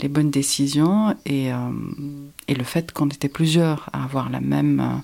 les 0.00 0.08
bonnes 0.08 0.30
décisions 0.30 1.16
et, 1.24 1.52
euh, 1.52 1.56
et 2.48 2.54
le 2.54 2.64
fait 2.64 2.92
qu'on 2.92 3.08
était 3.08 3.28
plusieurs 3.28 3.88
à 3.92 4.04
avoir 4.04 4.30
la 4.30 4.40
même, 4.40 4.80
euh, 4.80 5.00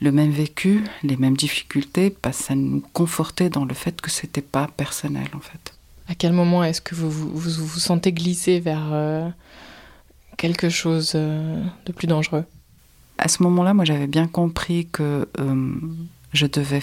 le 0.00 0.12
même 0.12 0.30
vécu, 0.30 0.84
les 1.02 1.16
mêmes 1.16 1.36
difficultés, 1.36 2.14
bah, 2.22 2.32
ça 2.32 2.54
nous 2.54 2.82
confortait 2.92 3.50
dans 3.50 3.64
le 3.64 3.74
fait 3.74 4.00
que 4.00 4.10
c'était 4.10 4.42
pas 4.42 4.68
personnel 4.76 5.28
en 5.34 5.40
fait. 5.40 5.74
À 6.08 6.14
quel 6.14 6.32
moment 6.32 6.62
est-ce 6.62 6.80
que 6.80 6.94
vous 6.94 7.10
vous, 7.10 7.34
vous 7.34 7.80
sentez 7.80 8.12
glisser 8.12 8.60
vers 8.60 8.92
euh, 8.92 9.28
quelque 10.36 10.68
chose 10.68 11.12
de 11.12 11.92
plus 11.94 12.06
dangereux? 12.06 12.44
À 13.16 13.28
ce 13.28 13.42
moment-là, 13.44 13.74
moi 13.74 13.84
j'avais 13.84 14.06
bien 14.06 14.26
compris 14.26 14.86
que 14.92 15.26
je 16.32 16.46
devais 16.46 16.82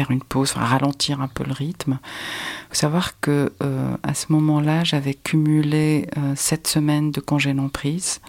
faire 0.00 0.10
une 0.10 0.22
pause, 0.22 0.52
ralentir 0.52 1.20
un 1.20 1.28
peu 1.28 1.44
le 1.44 1.52
rythme. 1.52 1.98
Il 2.02 2.68
faut 2.70 2.74
savoir 2.74 3.20
que 3.20 3.52
euh, 3.62 3.96
à 4.02 4.14
ce 4.14 4.32
moment-là, 4.32 4.82
j'avais 4.82 5.12
cumulé 5.12 6.08
euh, 6.16 6.34
sept 6.36 6.66
semaines 6.66 7.10
de 7.10 7.20
congé 7.20 7.52
non 7.52 7.68
prise 7.68 8.20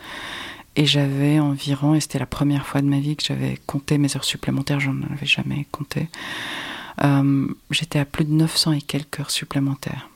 et 0.76 0.86
j'avais 0.86 1.40
environ, 1.40 1.96
et 1.96 2.02
c'était 2.02 2.20
la 2.20 2.26
première 2.26 2.66
fois 2.66 2.82
de 2.82 2.88
ma 2.88 3.00
vie 3.00 3.16
que 3.16 3.24
j'avais 3.26 3.58
compté 3.68 3.98
mes 3.98 4.14
heures 4.16 4.26
supplémentaires, 4.26 4.82
j'en 4.82 4.98
avais 5.14 5.26
jamais 5.26 5.66
compté. 5.72 6.10
Euh, 7.04 7.48
j'étais 7.70 8.00
à 8.00 8.06
plus 8.06 8.26
de 8.26 8.32
900 8.32 8.74
et 8.74 8.82
quelques 8.82 9.22
heures 9.22 9.32
supplémentaires. 9.32 10.10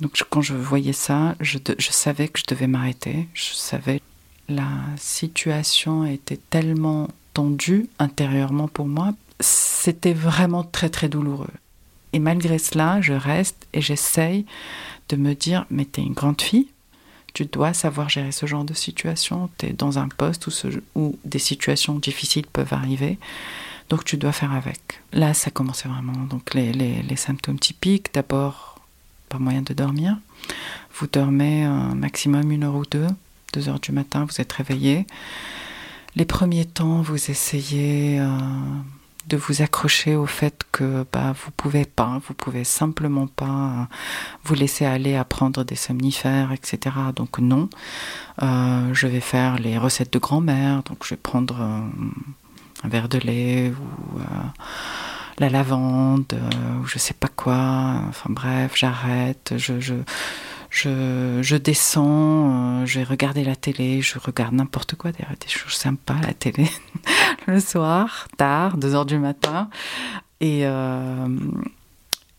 Donc 0.00 0.20
quand 0.30 0.40
je 0.40 0.54
voyais 0.54 0.92
ça, 0.92 1.34
je, 1.40 1.58
je 1.78 1.90
savais 1.90 2.28
que 2.28 2.38
je 2.38 2.44
devais 2.46 2.68
m'arrêter. 2.68 3.28
Je 3.34 3.54
savais 3.54 4.00
la 4.48 4.70
situation 4.96 6.04
était 6.04 6.40
tellement 6.50 7.08
tendue 7.34 7.88
intérieurement 7.98 8.68
pour 8.68 8.86
moi 8.86 9.14
c'était 9.40 10.12
vraiment 10.12 10.64
très 10.64 10.88
très 10.88 11.08
douloureux. 11.08 11.50
Et 12.12 12.18
malgré 12.18 12.58
cela, 12.58 13.00
je 13.00 13.14
reste 13.14 13.66
et 13.72 13.80
j'essaye 13.80 14.44
de 15.08 15.16
me 15.16 15.34
dire, 15.34 15.66
mais 15.70 15.84
t'es 15.84 16.02
une 16.02 16.12
grande 16.12 16.40
fille, 16.40 16.68
Tu 17.34 17.46
dois 17.46 17.72
savoir 17.72 18.10
gérer 18.10 18.30
ce 18.30 18.44
genre 18.44 18.64
de 18.64 18.74
situation. 18.74 19.48
Tu 19.56 19.66
es 19.66 19.72
dans 19.72 19.98
un 19.98 20.08
poste 20.08 20.46
où, 20.48 20.52
où 20.94 21.18
des 21.24 21.38
situations 21.38 21.94
difficiles 21.94 22.46
peuvent 22.46 22.74
arriver. 22.74 23.18
Donc 23.88 24.04
tu 24.04 24.18
dois 24.18 24.32
faire 24.32 24.52
avec. 24.52 25.00
Là, 25.12 25.32
ça 25.32 25.50
commençait 25.50 25.88
vraiment. 25.88 26.26
Donc 26.28 26.52
les, 26.52 26.72
les, 26.72 27.16
symptômes 27.16 27.58
typiques, 27.58 28.12
d'abord, 28.12 28.80
pas 29.30 29.38
moyen 29.38 29.62
de 29.62 29.72
dormir. 29.72 30.18
Vous 30.94 31.06
dormez 31.06 31.64
un 31.64 31.94
maximum 31.94 32.50
une 32.50 32.64
heure 32.64 32.74
ou 32.74 32.84
deux. 32.84 33.08
Deux 33.54 33.68
heures 33.68 33.80
du 33.80 33.92
matin, 33.92 34.26
vous 34.28 34.40
êtes 34.40 34.52
réveillé. 34.52 35.06
Les 36.16 36.26
premiers 36.26 36.66
temps, 36.66 37.00
vous 37.00 37.30
essayez 37.30 38.20
euh, 38.20 38.28
de 39.26 39.36
vous 39.36 39.62
accrocher 39.62 40.16
au 40.16 40.26
fait 40.26 40.62
que 40.72 41.04
bah, 41.12 41.32
vous 41.32 41.50
pouvez 41.52 41.84
pas, 41.84 42.20
vous 42.26 42.34
pouvez 42.34 42.64
simplement 42.64 43.26
pas 43.26 43.44
euh, 43.44 43.84
vous 44.44 44.54
laisser 44.54 44.84
aller 44.84 45.16
à 45.16 45.24
prendre 45.24 45.64
des 45.64 45.76
somnifères, 45.76 46.52
etc. 46.52 46.96
Donc 47.14 47.38
non, 47.38 47.68
euh, 48.42 48.92
je 48.92 49.06
vais 49.06 49.20
faire 49.20 49.58
les 49.58 49.78
recettes 49.78 50.12
de 50.12 50.18
grand-mère, 50.18 50.82
donc 50.82 51.04
je 51.04 51.10
vais 51.10 51.20
prendre 51.22 51.60
euh, 51.60 51.80
un 52.84 52.88
verre 52.88 53.08
de 53.08 53.18
lait 53.18 53.70
ou 53.70 54.18
la 55.38 55.48
lavande, 55.48 56.34
ou 56.80 56.86
je 56.86 56.98
sais 56.98 57.14
pas 57.14 57.28
quoi, 57.28 57.94
enfin 58.08 58.28
bref, 58.28 58.72
j'arrête, 58.74 59.54
je, 59.56 59.94
je, 60.72 61.56
descends, 61.56 62.80
euh, 62.82 62.86
je 62.86 62.98
vais 62.98 63.04
regarder 63.04 63.44
la 63.44 63.56
télé, 63.56 64.00
je 64.00 64.18
regarde 64.18 64.54
n'importe 64.54 64.94
quoi, 64.96 65.12
d'ailleurs 65.12 65.36
des 65.38 65.48
choses 65.48 65.74
sympas 65.74 66.14
à 66.14 66.26
la 66.28 66.34
télé, 66.34 66.66
le 67.46 67.60
soir, 67.60 68.26
tard, 68.36 68.76
2 68.78 68.94
heures 68.94 69.06
du 69.06 69.18
matin, 69.18 69.68
et... 70.40 70.66
euh, 70.66 71.28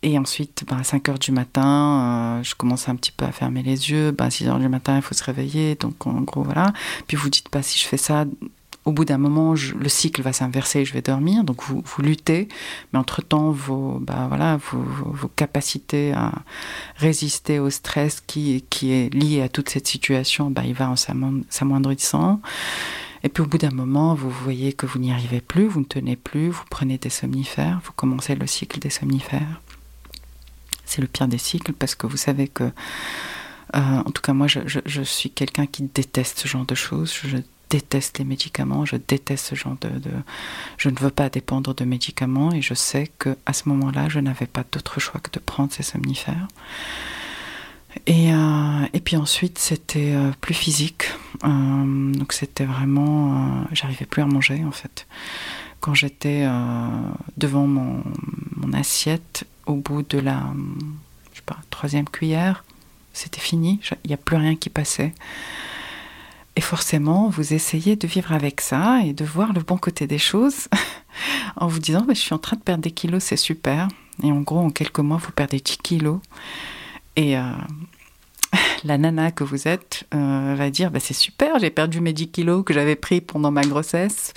et 0.06 0.20
ensuite, 0.20 0.66
ben, 0.68 0.80
à 0.80 0.84
5 0.84 1.08
heures 1.08 1.18
du 1.18 1.32
matin, 1.32 2.40
euh, 2.40 2.44
je 2.44 2.56
commence 2.56 2.90
un 2.90 2.96
petit 2.98 3.14
peu 3.14 3.24
à 3.24 3.32
fermer 3.32 3.64
les 3.64 3.90
yeux. 3.90 4.12
Ben, 4.12 4.26
à 4.26 4.30
6 4.30 4.50
heures 4.50 4.60
du 4.60 4.68
matin, 4.68 4.98
il 4.98 5.02
faut 5.02 5.14
se 5.16 5.24
réveiller. 5.24 5.76
Donc, 5.76 6.06
en 6.06 6.20
gros, 6.20 6.44
voilà. 6.44 6.74
Puis 7.08 7.16
vous 7.16 7.30
dites 7.30 7.48
pas 7.48 7.62
si 7.62 7.80
je 7.80 7.86
fais 7.86 7.96
ça, 7.96 8.26
au 8.86 8.92
bout 8.92 9.06
d'un 9.06 9.18
moment, 9.18 9.54
le 9.54 9.90
cycle 9.90 10.22
va 10.22 10.34
s'inverser 10.34 10.80
et 10.80 10.86
je 10.86 10.94
vais 10.94 11.02
dormir. 11.02 11.44
Donc, 11.44 11.64
vous, 11.64 11.82
vous 11.86 12.02
luttez. 12.02 12.50
Mais 12.92 13.00
entre-temps, 13.00 13.52
vos, 13.52 14.02
vos 14.02 15.28
capacités 15.30 16.12
à 16.14 16.34
résister 16.98 17.60
au 17.60 17.70
stress 17.70 18.22
qui, 18.26 18.64
est 18.84 19.14
lié 19.14 19.42
à 19.42 19.50
toute 19.50 19.70
cette 19.70 19.88
situation, 19.88 20.52
ben, 20.52 20.64
il 20.64 20.74
va 20.74 20.90
en 20.90 20.96
s'amoin- 20.96 21.44
s'amoindrissant. 21.50 22.42
Et 23.26 23.30
puis 23.30 23.42
au 23.42 23.46
bout 23.46 23.58
d'un 23.58 23.72
moment, 23.72 24.16
vous 24.16 24.30
voyez 24.30 24.74
que 24.74 24.86
vous 24.86 25.00
n'y 25.00 25.14
arrivez 25.14 25.40
plus, 25.40 25.66
vous 25.66 25.80
ne 25.80 25.86
tenez 25.86 26.18
plus, 26.18 26.50
vous 26.50 26.66
prenez 26.70 26.98
des 26.98 27.10
somnifères, 27.10 27.80
vous 27.86 27.94
commencez 27.96 28.36
le 28.36 28.46
cycle 28.48 28.80
des 28.80 28.90
somnifères. 28.90 29.62
C'est 30.84 31.00
le 31.00 31.08
pire 31.08 31.30
des 31.30 31.38
cycles 31.38 31.72
parce 31.72 31.96
que 31.96 32.06
vous 32.06 32.18
savez 32.18 32.50
que, 32.50 32.66
euh, 32.66 32.70
en 33.74 34.12
tout 34.12 34.22
cas 34.22 34.34
moi, 34.34 34.48
je 34.48 35.02
suis 35.04 35.30
quelqu'un 35.30 35.68
qui 35.68 35.84
déteste 35.84 36.40
ce 36.40 36.50
genre 36.50 36.66
de 36.66 36.76
choses. 36.76 37.14
Je 37.24 37.38
déteste 37.70 38.20
les 38.20 38.26
médicaments, 38.26 38.86
je 38.86 38.96
déteste 38.96 39.48
ce 39.48 39.56
genre 39.56 39.76
de, 39.82 39.90
Je 40.78 40.90
ne 40.90 41.00
veux 41.00 41.10
pas 41.10 41.30
dépendre 41.30 41.74
de 41.74 41.86
médicaments 41.86 42.52
et 42.54 42.62
je 42.62 42.74
sais 42.74 43.12
que 43.18 43.36
à 43.46 43.54
ce 43.54 43.68
moment-là, 43.70 44.10
je 44.10 44.20
n'avais 44.20 44.46
pas 44.46 44.64
d'autre 44.72 45.00
choix 45.00 45.20
que 45.20 45.32
de 45.32 45.40
prendre 45.40 45.72
ces 45.72 45.84
somnifères. 45.84 46.48
Et, 48.08 48.34
euh, 48.34 48.86
et 48.94 49.00
puis 49.00 49.18
ensuite, 49.18 49.60
c'était 49.60 50.14
euh, 50.14 50.32
plus 50.42 50.54
physique. 50.54 51.06
Euh, 51.44 52.12
donc 52.12 52.34
c'était 52.34 52.66
vraiment... 52.66 53.66
J'arrivais 53.72 54.06
plus 54.06 54.22
à 54.22 54.26
manger 54.26 54.64
en 54.66 54.72
fait. 54.72 55.08
Quand 55.80 55.94
j'étais 55.94 56.48
devant 57.36 57.68
mon, 57.68 58.04
mon 58.56 58.72
assiette, 58.72 59.46
au 59.66 59.76
bout 59.76 60.02
de 60.04 60.18
la 60.18 60.42
troisième 61.70 62.08
cuillère, 62.08 62.64
c'était 63.12 63.42
fini. 63.42 63.82
Il 64.06 64.08
n'y 64.08 64.14
a 64.14 64.18
plus 64.18 64.38
rien 64.38 64.56
qui 64.56 64.70
passait. 64.70 65.14
Et 66.56 66.62
forcément, 66.62 67.30
vous 67.30 67.54
essayez 67.54 67.96
de 67.96 68.08
vivre 68.08 68.32
avec 68.32 68.62
ça 68.62 69.02
et 69.04 69.14
de 69.14 69.26
voir 69.26 69.54
le 69.54 69.62
bon 69.62 69.78
côté 69.78 70.06
des 70.06 70.20
choses 70.20 70.68
en 71.56 71.68
vous 71.68 71.80
disant 71.80 72.02
bah, 72.02 72.14
je 72.14 72.20
suis 72.20 72.34
en 72.34 72.40
train 72.40 72.58
de 72.58 72.62
perdre 72.62 72.84
des 72.84 72.92
kilos, 72.92 73.24
c'est 73.24 73.38
super. 73.38 73.88
Et 74.22 74.32
en 74.32 74.42
gros, 74.42 74.60
en 74.60 74.70
quelques 74.70 75.00
mois, 75.00 75.18
vous 75.18 75.32
perdez 75.32 75.60
10 75.60 75.78
kilos. 75.78 76.20
Et 77.16 77.38
euh, 77.38 77.42
la 78.84 79.00
nana 79.00 79.32
que 79.32 79.44
vous 79.44 79.68
êtes 79.68 80.06
euh, 80.14 80.54
va 80.56 80.70
dire 80.70 80.92
bah, 80.92 81.00
c'est 81.00 81.16
super, 81.16 81.58
j'ai 81.58 81.72
perdu 81.72 82.02
mes 82.02 82.14
10 82.14 82.30
kilos 82.30 82.64
que 82.64 82.74
j'avais 82.74 82.96
pris 82.96 83.20
pendant 83.20 83.50
ma 83.50 83.64
grossesse. 83.64 84.34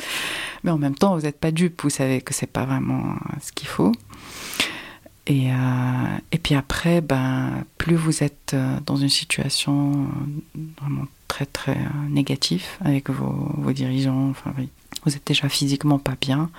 Mais 0.64 0.70
en 0.70 0.78
même 0.78 0.94
temps, 0.94 1.14
vous 1.16 1.22
n'êtes 1.22 1.38
pas 1.38 1.50
dupe, 1.50 1.82
vous 1.82 1.90
savez 1.90 2.22
que 2.22 2.32
c'est 2.32 2.46
pas 2.46 2.64
vraiment 2.64 3.10
euh, 3.10 3.36
ce 3.42 3.52
qu'il 3.52 3.68
faut. 3.68 3.92
Et, 5.28 5.50
puis 6.40 6.54
après, 6.54 7.00
ben, 7.00 7.64
plus 7.78 7.96
vous 7.96 8.22
êtes 8.22 8.54
dans 8.86 8.94
une 8.94 9.08
situation 9.08 10.06
vraiment 10.80 11.06
très 11.28 11.46
très 11.46 11.76
euh, 11.76 12.08
négative 12.08 12.64
avec 12.84 13.10
vos, 13.10 13.50
vos 13.58 13.72
dirigeants, 13.72 14.30
enfin, 14.30 14.52
vous 15.04 15.16
êtes 15.16 15.26
déjà 15.26 15.48
physiquement 15.48 15.98
pas 15.98 16.14
bien. 16.20 16.50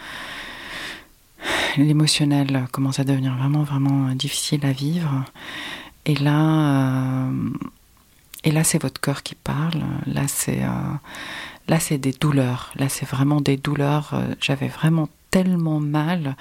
L'émotionnel 1.78 2.68
commence 2.72 3.00
à 3.00 3.04
devenir 3.04 3.36
vraiment 3.36 3.64
vraiment 3.64 4.08
euh, 4.08 4.16
difficile 4.16 4.66
à 4.66 4.72
vivre. 4.72 5.24
Et 6.06 6.16
là, 6.16 7.28
euh, 7.28 7.50
et 8.44 8.52
là 8.52 8.64
c'est 8.64 8.82
votre 8.82 9.00
corps 9.02 9.24
qui 9.24 9.36
parle. 9.36 9.84
Là 10.06 10.24
c'est 10.28 10.62
là 11.68 11.80
c'est 11.80 11.98
des 11.98 12.14
douleurs. 12.14 12.72
Là 12.76 12.88
c'est 12.88 13.06
vraiment 13.06 13.42
des 13.42 13.58
douleurs. 13.58 14.14
J'avais 14.40 14.70
vraiment 14.70 15.10
tellement 15.32 15.80
mal 15.80 16.38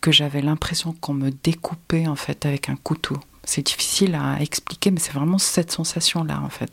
que 0.00 0.12
j'avais 0.12 0.42
l'impression 0.42 0.92
qu'on 0.92 1.14
me 1.14 1.30
découpait 1.30 2.06
en 2.06 2.14
fait 2.14 2.46
avec 2.46 2.68
un 2.68 2.76
couteau. 2.76 3.18
C'est 3.44 3.66
difficile 3.66 4.14
à 4.14 4.40
expliquer, 4.40 4.90
mais 4.90 5.00
c'est 5.00 5.12
vraiment 5.12 5.38
cette 5.38 5.72
sensation-là 5.72 6.40
en 6.40 6.50
fait. 6.50 6.70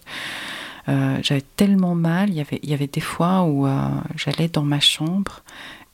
Euh, 0.89 1.19
j'avais 1.21 1.43
tellement 1.55 1.95
mal, 1.95 2.29
il 2.29 2.35
y 2.35 2.73
avait, 2.73 2.87
des 2.87 3.01
fois 3.01 3.43
où 3.43 3.67
euh, 3.67 3.89
j'allais 4.15 4.47
dans 4.47 4.63
ma 4.63 4.79
chambre 4.79 5.43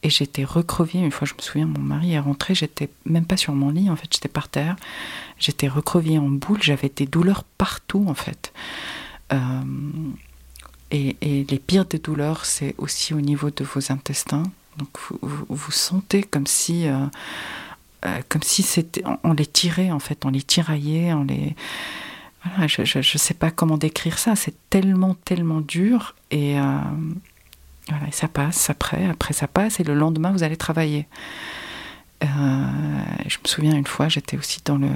et 0.03 0.09
j'étais 0.09 0.43
recroquevillée. 0.43 1.03
Une 1.03 1.11
fois, 1.11 1.27
je 1.27 1.33
me 1.33 1.41
souviens, 1.41 1.65
mon 1.65 1.79
mari 1.79 2.13
est 2.13 2.19
rentré, 2.19 2.53
j'étais 2.53 2.89
même 3.05 3.25
pas 3.25 3.37
sur 3.37 3.53
mon 3.53 3.69
lit, 3.69 3.89
en 3.89 3.95
fait, 3.95 4.07
j'étais 4.11 4.29
par 4.29 4.49
terre. 4.49 4.75
J'étais 5.39 5.67
recroquevillée 5.67 6.19
en 6.19 6.29
boule, 6.29 6.61
j'avais 6.61 6.91
des 6.95 7.07
douleurs 7.07 7.43
partout 7.43 8.05
en 8.07 8.13
fait. 8.13 8.53
Euh, 9.31 9.61
et, 10.91 11.17
les 11.21 11.59
pires 11.59 11.85
des 11.85 11.97
douleurs, 11.97 12.45
c'est 12.45 12.75
aussi 12.77 13.15
au 13.15 13.21
niveau 13.21 13.49
de 13.49 13.63
vos 13.63 13.91
intestins. 13.91 14.43
Donc 14.77 14.89
vous, 15.21 15.45
vous, 15.49 15.71
sentez 15.71 16.21
comme 16.21 16.45
si, 16.45 16.85
comme 18.29 18.43
si 18.43 18.61
c'était, 18.61 19.03
on, 19.05 19.17
on 19.23 19.33
les 19.33 19.45
tirait 19.45 19.91
en 19.91 19.99
fait, 19.99 20.23
on 20.25 20.29
les 20.29 20.41
tiraillait, 20.41 21.13
on 21.13 21.23
les, 21.23 21.55
je, 22.67 22.83
je 23.01 23.17
sais 23.17 23.33
pas 23.33 23.51
comment 23.51 23.77
décrire 23.77 24.17
ça. 24.19 24.35
C'est 24.35 24.55
tellement, 24.69 25.15
tellement 25.25 25.61
dur 25.61 26.15
et 26.31 26.59
euh, 26.59 26.77
voilà, 27.89 28.07
et 28.07 28.11
ça 28.11 28.27
passe 28.27 28.69
après, 28.69 29.05
après 29.07 29.33
ça 29.33 29.47
passe 29.47 29.79
et 29.79 29.83
le 29.83 29.93
lendemain 29.93 30.31
vous 30.31 30.43
allez 30.43 30.57
travailler. 30.57 31.07
Euh, 32.23 32.27
je 33.27 33.37
me 33.37 33.47
souviens 33.47 33.75
une 33.75 33.87
fois, 33.87 34.07
j'étais 34.07 34.37
aussi 34.37 34.61
dans 34.63 34.77
le 34.77 34.89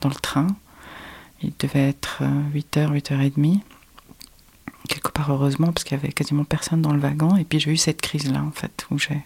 dans 0.00 0.08
le 0.08 0.14
train. 0.14 0.48
Il 1.42 1.52
devait 1.58 1.88
être 1.88 2.22
8h, 2.54 2.92
8h30 2.92 3.60
quelque 4.88 5.10
part 5.10 5.30
heureusement 5.30 5.72
parce 5.72 5.84
qu'il 5.84 5.96
y 5.96 6.00
avait 6.00 6.12
quasiment 6.12 6.44
personne 6.44 6.82
dans 6.82 6.92
le 6.92 6.98
wagon 6.98 7.36
et 7.36 7.44
puis 7.44 7.60
j'ai 7.60 7.70
eu 7.70 7.76
cette 7.76 8.00
crise 8.00 8.30
là 8.30 8.42
en 8.42 8.50
fait 8.50 8.86
où 8.90 8.98
j'ai 8.98 9.20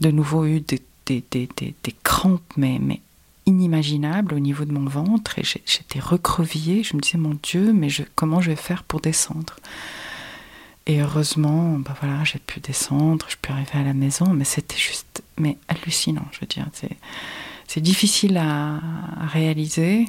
de 0.00 0.10
nouveau 0.10 0.44
eu 0.46 0.60
des, 0.60 0.80
des, 1.06 1.24
des, 1.30 1.48
des, 1.56 1.74
des 1.82 1.94
crampes 2.04 2.52
mais, 2.56 2.78
mais 2.80 3.00
inimaginables 3.48 4.34
au 4.34 4.38
niveau 4.38 4.64
de 4.64 4.72
mon 4.72 4.88
ventre 4.88 5.38
et 5.38 5.42
j'étais 5.44 6.00
recrevillée 6.00 6.82
je 6.82 6.94
me 6.94 7.00
disais 7.00 7.18
mon 7.18 7.36
dieu 7.42 7.72
mais 7.72 7.88
comment 8.14 8.40
je 8.40 8.50
vais 8.50 8.56
faire 8.56 8.84
pour 8.84 9.00
descendre? 9.00 9.56
Et 10.86 11.00
heureusement 11.00 11.78
bah 11.78 11.94
voilà 12.00 12.24
j'ai 12.24 12.38
pu 12.38 12.60
descendre 12.60 13.26
je 13.28 13.36
peux 13.40 13.52
arriver 13.52 13.74
à 13.74 13.82
la 13.82 13.94
maison 13.94 14.26
mais 14.28 14.44
c'était 14.44 14.76
juste 14.76 15.22
mais 15.38 15.56
hallucinant 15.68 16.26
je 16.32 16.40
veux 16.40 16.46
dire 16.46 16.66
c'est 17.68 17.80
difficile 17.80 18.36
à, 18.38 18.80
réaliser 19.32 20.06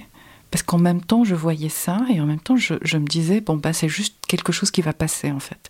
parce 0.49 0.63
qu'en 0.63 0.79
même 0.79 1.01
temps, 1.01 1.23
je 1.23 1.35
voyais 1.35 1.69
ça 1.69 1.99
et 2.09 2.19
en 2.19 2.25
même 2.25 2.39
temps, 2.39 2.57
je, 2.57 2.73
me 2.73 3.05
disais, 3.05 3.39
bon, 3.39 3.57
bah, 3.57 3.73
c'est 3.73 3.89
juste 3.89 4.15
quelque 4.27 4.51
chose 4.51 4.71
qui 4.71 4.81
va 4.81 4.93
passer, 4.93 5.29
en 5.29 5.39
fait. 5.39 5.69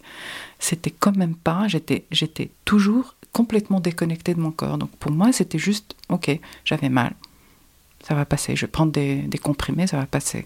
C'était 0.60 0.92
quand 0.92 1.18
même 1.18 1.36
pas, 1.36 1.68
j'étais 1.68 2.52
toujours 2.64 3.16
complètement 3.34 3.80
déconnectée 3.80 4.34
de 4.34 4.40
mon 4.40 4.52
corps. 4.52 4.78
Donc 4.78 4.92
pour 4.98 5.12
moi, 5.12 5.32
c'était 5.32 5.60
juste, 5.60 5.96
ok, 6.10 6.40
j'avais 6.64 6.90
mal, 6.90 7.14
ça 8.08 8.16
va 8.16 8.26
passer. 8.26 8.56
Je 8.56 8.62
vais 8.62 8.72
prendre 8.72 8.92
des, 8.92 9.16
des 9.16 9.38
comprimés, 9.38 9.88
ça 9.88 9.98
va 9.98 10.06
passer. 10.06 10.46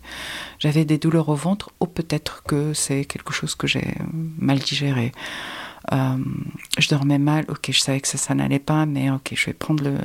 J'avais 0.59 0.85
des 0.85 0.97
douleurs 0.97 1.29
au 1.29 1.35
ventre, 1.35 1.71
ou 1.79 1.85
peut-être 1.85 2.43
que 2.43 2.73
c'est 2.73 3.05
quelque 3.05 3.33
chose 3.33 3.55
que 3.55 3.67
j'ai 3.67 3.95
mal 4.37 4.59
digéré. 4.59 5.11
Euh, 5.91 6.17
je 6.77 6.87
dormais 6.87 7.19
mal, 7.19 7.45
ok, 7.49 7.69
je 7.71 7.79
savais 7.79 7.99
que 7.99 8.07
ça, 8.07 8.17
ça 8.17 8.33
n'allait 8.33 8.59
pas, 8.59 8.85
mais 8.85 9.11
ok, 9.11 9.33
je 9.35 9.45
vais 9.47 9.53
prendre 9.53 9.83
le, 9.83 9.97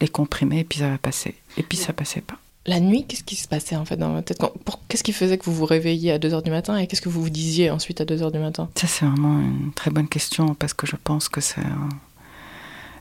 les 0.00 0.08
comprimés 0.08 0.60
et 0.60 0.64
puis 0.64 0.80
ça 0.80 0.90
va 0.90 0.98
passer. 0.98 1.34
Et 1.56 1.62
puis 1.62 1.78
ça 1.78 1.92
passait 1.92 2.20
pas. 2.20 2.36
La 2.66 2.80
nuit, 2.80 3.04
qu'est-ce 3.06 3.24
qui 3.24 3.36
se 3.36 3.46
passait 3.46 3.76
en 3.76 3.84
fait 3.84 3.96
dans 3.96 4.12
votre 4.12 4.34
tête 4.34 4.40
Qu'est-ce 4.88 5.02
qui 5.02 5.12
faisait 5.12 5.36
que 5.36 5.44
vous 5.44 5.54
vous 5.54 5.66
réveilliez 5.66 6.12
à 6.12 6.18
2h 6.18 6.42
du 6.42 6.50
matin 6.50 6.78
et 6.78 6.86
qu'est-ce 6.86 7.02
que 7.02 7.10
vous 7.10 7.22
vous 7.22 7.30
disiez 7.30 7.70
ensuite 7.70 8.00
à 8.00 8.04
2h 8.04 8.32
du 8.32 8.38
matin? 8.38 8.70
Ça, 8.74 8.86
c'est 8.86 9.04
vraiment 9.04 9.38
une 9.38 9.72
très 9.74 9.90
bonne 9.90 10.08
question 10.08 10.54
parce 10.54 10.72
que 10.72 10.86
je 10.86 10.96
pense 10.96 11.28
que 11.28 11.42
c'est, 11.42 11.60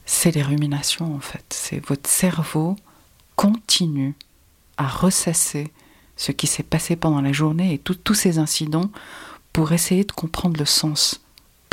c'est 0.06 0.32
les 0.36 0.42
ruminations 0.42 1.16
en 1.16 1.22
fait. 1.22 1.46
C'est 1.50 1.86
votre 1.86 2.10
cerveau 2.10 2.76
continue 3.36 4.16
à 4.78 4.88
ressasser 4.88 5.72
ce 6.16 6.32
qui 6.32 6.48
s'est 6.48 6.64
passé 6.64 6.96
pendant 6.96 7.22
la 7.22 7.34
journée 7.34 7.74
et 7.74 7.80
tous 7.80 8.14
ces 8.14 8.38
incidents 8.38 8.92
pour 9.52 9.72
essayer 9.72 10.04
de 10.04 10.12
comprendre 10.12 10.60
le 10.60 10.66
sens. 10.66 11.23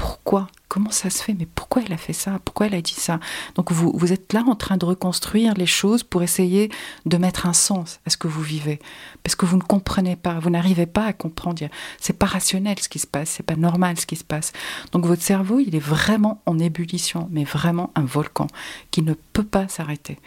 Pourquoi 0.00 0.48
Comment 0.68 0.90
ça 0.90 1.10
se 1.10 1.22
fait 1.22 1.34
Mais 1.34 1.46
pourquoi 1.46 1.82
elle 1.84 1.92
a 1.92 1.98
fait 1.98 2.14
ça 2.14 2.40
Pourquoi 2.42 2.68
elle 2.68 2.74
a 2.74 2.80
dit 2.80 2.94
ça? 2.94 3.20
Donc 3.54 3.70
vous, 3.70 3.92
vous 3.94 4.12
êtes 4.12 4.32
là 4.32 4.42
en 4.46 4.54
train 4.54 4.78
de 4.78 4.86
reconstruire 4.86 5.52
les 5.54 5.66
choses 5.66 6.04
pour 6.04 6.22
essayer 6.22 6.70
de 7.04 7.16
mettre 7.18 7.46
un 7.46 7.52
sens 7.52 8.00
à 8.06 8.10
ce 8.10 8.16
que 8.16 8.26
vous 8.26 8.40
vivez. 8.40 8.78
Parce 9.22 9.34
que 9.34 9.44
vous 9.44 9.58
ne 9.58 9.62
comprenez 9.62 10.16
pas, 10.16 10.38
vous 10.38 10.48
n'arrivez 10.48 10.86
pas 10.86 11.04
à 11.04 11.12
comprendre. 11.12 11.68
C'est 12.00 12.14
pas 12.14 12.24
rationnel 12.24 12.78
ce 12.78 12.88
qui 12.88 12.98
se 12.98 13.06
passe, 13.06 13.28
c'est 13.28 13.42
pas 13.42 13.56
normal 13.56 13.98
ce 13.98 14.06
qui 14.06 14.16
se 14.16 14.24
passe. 14.24 14.52
Donc 14.92 15.04
votre 15.04 15.22
cerveau, 15.22 15.60
il 15.60 15.74
est 15.74 15.80
vraiment 15.80 16.40
en 16.46 16.58
ébullition, 16.58 17.28
mais 17.30 17.44
vraiment 17.44 17.90
un 17.94 18.04
volcan 18.04 18.46
qui 18.90 19.02
ne 19.02 19.12
peut 19.12 19.44
pas 19.44 19.68
s'arrêter. 19.68 20.18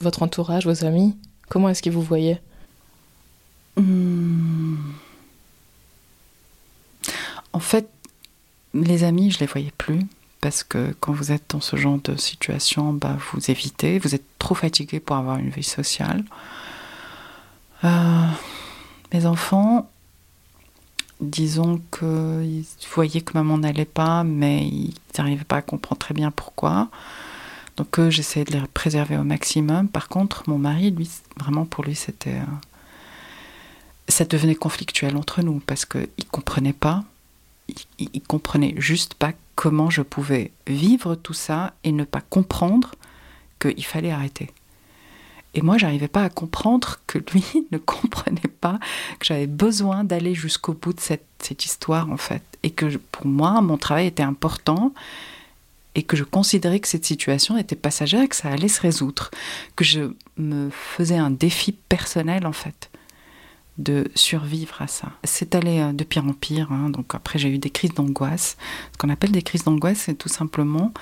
Votre 0.00 0.22
entourage, 0.22 0.66
vos 0.66 0.84
amis, 0.84 1.16
comment 1.48 1.70
est-ce 1.70 1.80
qu'ils 1.80 1.92
vous 1.92 2.02
voyaient? 2.02 2.42
Hmm. 3.78 4.76
En 7.54 7.60
fait, 7.60 7.88
les 8.74 9.04
amis, 9.04 9.30
je 9.30 9.38
les 9.38 9.46
voyais 9.46 9.72
plus 9.78 10.00
parce 10.40 10.62
que 10.62 10.94
quand 11.00 11.12
vous 11.12 11.32
êtes 11.32 11.44
dans 11.50 11.60
ce 11.60 11.76
genre 11.76 11.98
de 12.04 12.16
situation, 12.16 12.92
bah, 12.92 13.16
vous 13.32 13.50
évitez, 13.50 13.98
vous 13.98 14.14
êtes 14.14 14.26
trop 14.38 14.54
fatigué 14.54 15.00
pour 15.00 15.16
avoir 15.16 15.38
une 15.38 15.48
vie 15.48 15.62
sociale. 15.62 16.22
Euh, 17.82 18.26
mes 19.12 19.24
enfants, 19.24 19.88
disons 21.20 21.80
qu'ils 21.98 22.64
voyaient 22.94 23.22
que 23.22 23.32
maman 23.34 23.56
n'allait 23.56 23.86
pas, 23.86 24.22
mais 24.22 24.66
ils 24.66 24.92
n'arrivaient 25.16 25.44
pas 25.44 25.56
à 25.56 25.62
comprendre 25.62 25.98
très 25.98 26.12
bien 26.12 26.30
pourquoi. 26.30 26.90
Donc 27.78 27.98
eux, 27.98 28.10
j'essayais 28.10 28.44
de 28.44 28.52
les 28.52 28.60
préserver 28.66 29.16
au 29.16 29.24
maximum. 29.24 29.88
Par 29.88 30.08
contre, 30.08 30.44
mon 30.48 30.58
mari, 30.58 30.90
lui, 30.90 31.08
vraiment 31.38 31.64
pour 31.64 31.84
lui, 31.84 31.94
c'était... 31.94 32.34
Euh, 32.34 32.56
ça 34.08 34.26
devenait 34.26 34.54
conflictuel 34.54 35.16
entre 35.16 35.40
nous 35.40 35.60
parce 35.60 35.86
qu'il 35.86 36.00
ne 36.02 36.24
comprenait 36.30 36.74
pas 36.74 37.02
il, 37.98 38.22
comprenait 38.22 38.74
juste 38.76 39.14
pas 39.14 39.32
comment 39.54 39.90
je 39.90 40.02
pouvais 40.02 40.52
vivre 40.66 41.14
tout 41.14 41.32
ça 41.32 41.74
et 41.84 41.92
ne 41.92 42.04
pas 42.04 42.20
comprendre 42.20 42.94
qu'il 43.60 43.84
fallait 43.84 44.10
arrêter. 44.10 44.50
Et 45.54 45.62
moi, 45.62 45.78
j'arrivais 45.78 46.08
pas 46.08 46.24
à 46.24 46.30
comprendre 46.30 46.98
que 47.06 47.18
lui 47.32 47.44
ne 47.70 47.78
comprenait 47.78 48.40
pas 48.60 48.78
que 49.18 49.26
j'avais 49.26 49.46
besoin 49.46 50.04
d'aller 50.04 50.34
jusqu'au 50.34 50.72
bout 50.72 50.92
de 50.92 51.00
cette, 51.00 51.26
cette, 51.38 51.64
histoire, 51.64 52.10
en 52.10 52.16
fait. 52.16 52.42
Et 52.62 52.70
que 52.70 52.96
pour 53.12 53.26
moi, 53.26 53.60
mon 53.60 53.78
travail 53.78 54.06
était 54.06 54.22
important 54.22 54.92
et 55.94 56.02
que 56.02 56.16
je 56.16 56.24
considérais 56.24 56.80
que 56.80 56.88
cette 56.88 57.04
situation 57.04 57.56
était 57.56 57.76
passagère, 57.76 58.28
que 58.28 58.34
ça 58.34 58.48
allait 58.48 58.66
se 58.68 58.80
résoudre. 58.80 59.30
Que 59.76 59.84
je 59.84 60.12
me 60.36 60.70
faisais 60.70 61.18
un 61.18 61.30
défi 61.30 61.70
personnel, 61.70 62.46
en 62.46 62.52
fait 62.52 62.90
de 63.78 64.08
survivre 64.14 64.80
à 64.80 64.86
ça. 64.86 65.08
C'est 65.24 65.54
allé 65.54 65.80
euh, 65.80 65.92
de 65.92 66.04
pire 66.04 66.24
en 66.24 66.32
pire. 66.32 66.70
Hein. 66.70 66.90
Donc 66.90 67.14
après, 67.14 67.38
j'ai 67.38 67.48
eu 67.48 67.58
des 67.58 67.70
crises 67.70 67.92
d'angoisse. 67.92 68.56
Ce 68.92 68.98
qu'on 68.98 69.08
appelle 69.08 69.32
des 69.32 69.42
crises 69.42 69.64
d'angoisse, 69.64 69.98
c'est 70.06 70.14
tout 70.14 70.28
simplement 70.28 70.92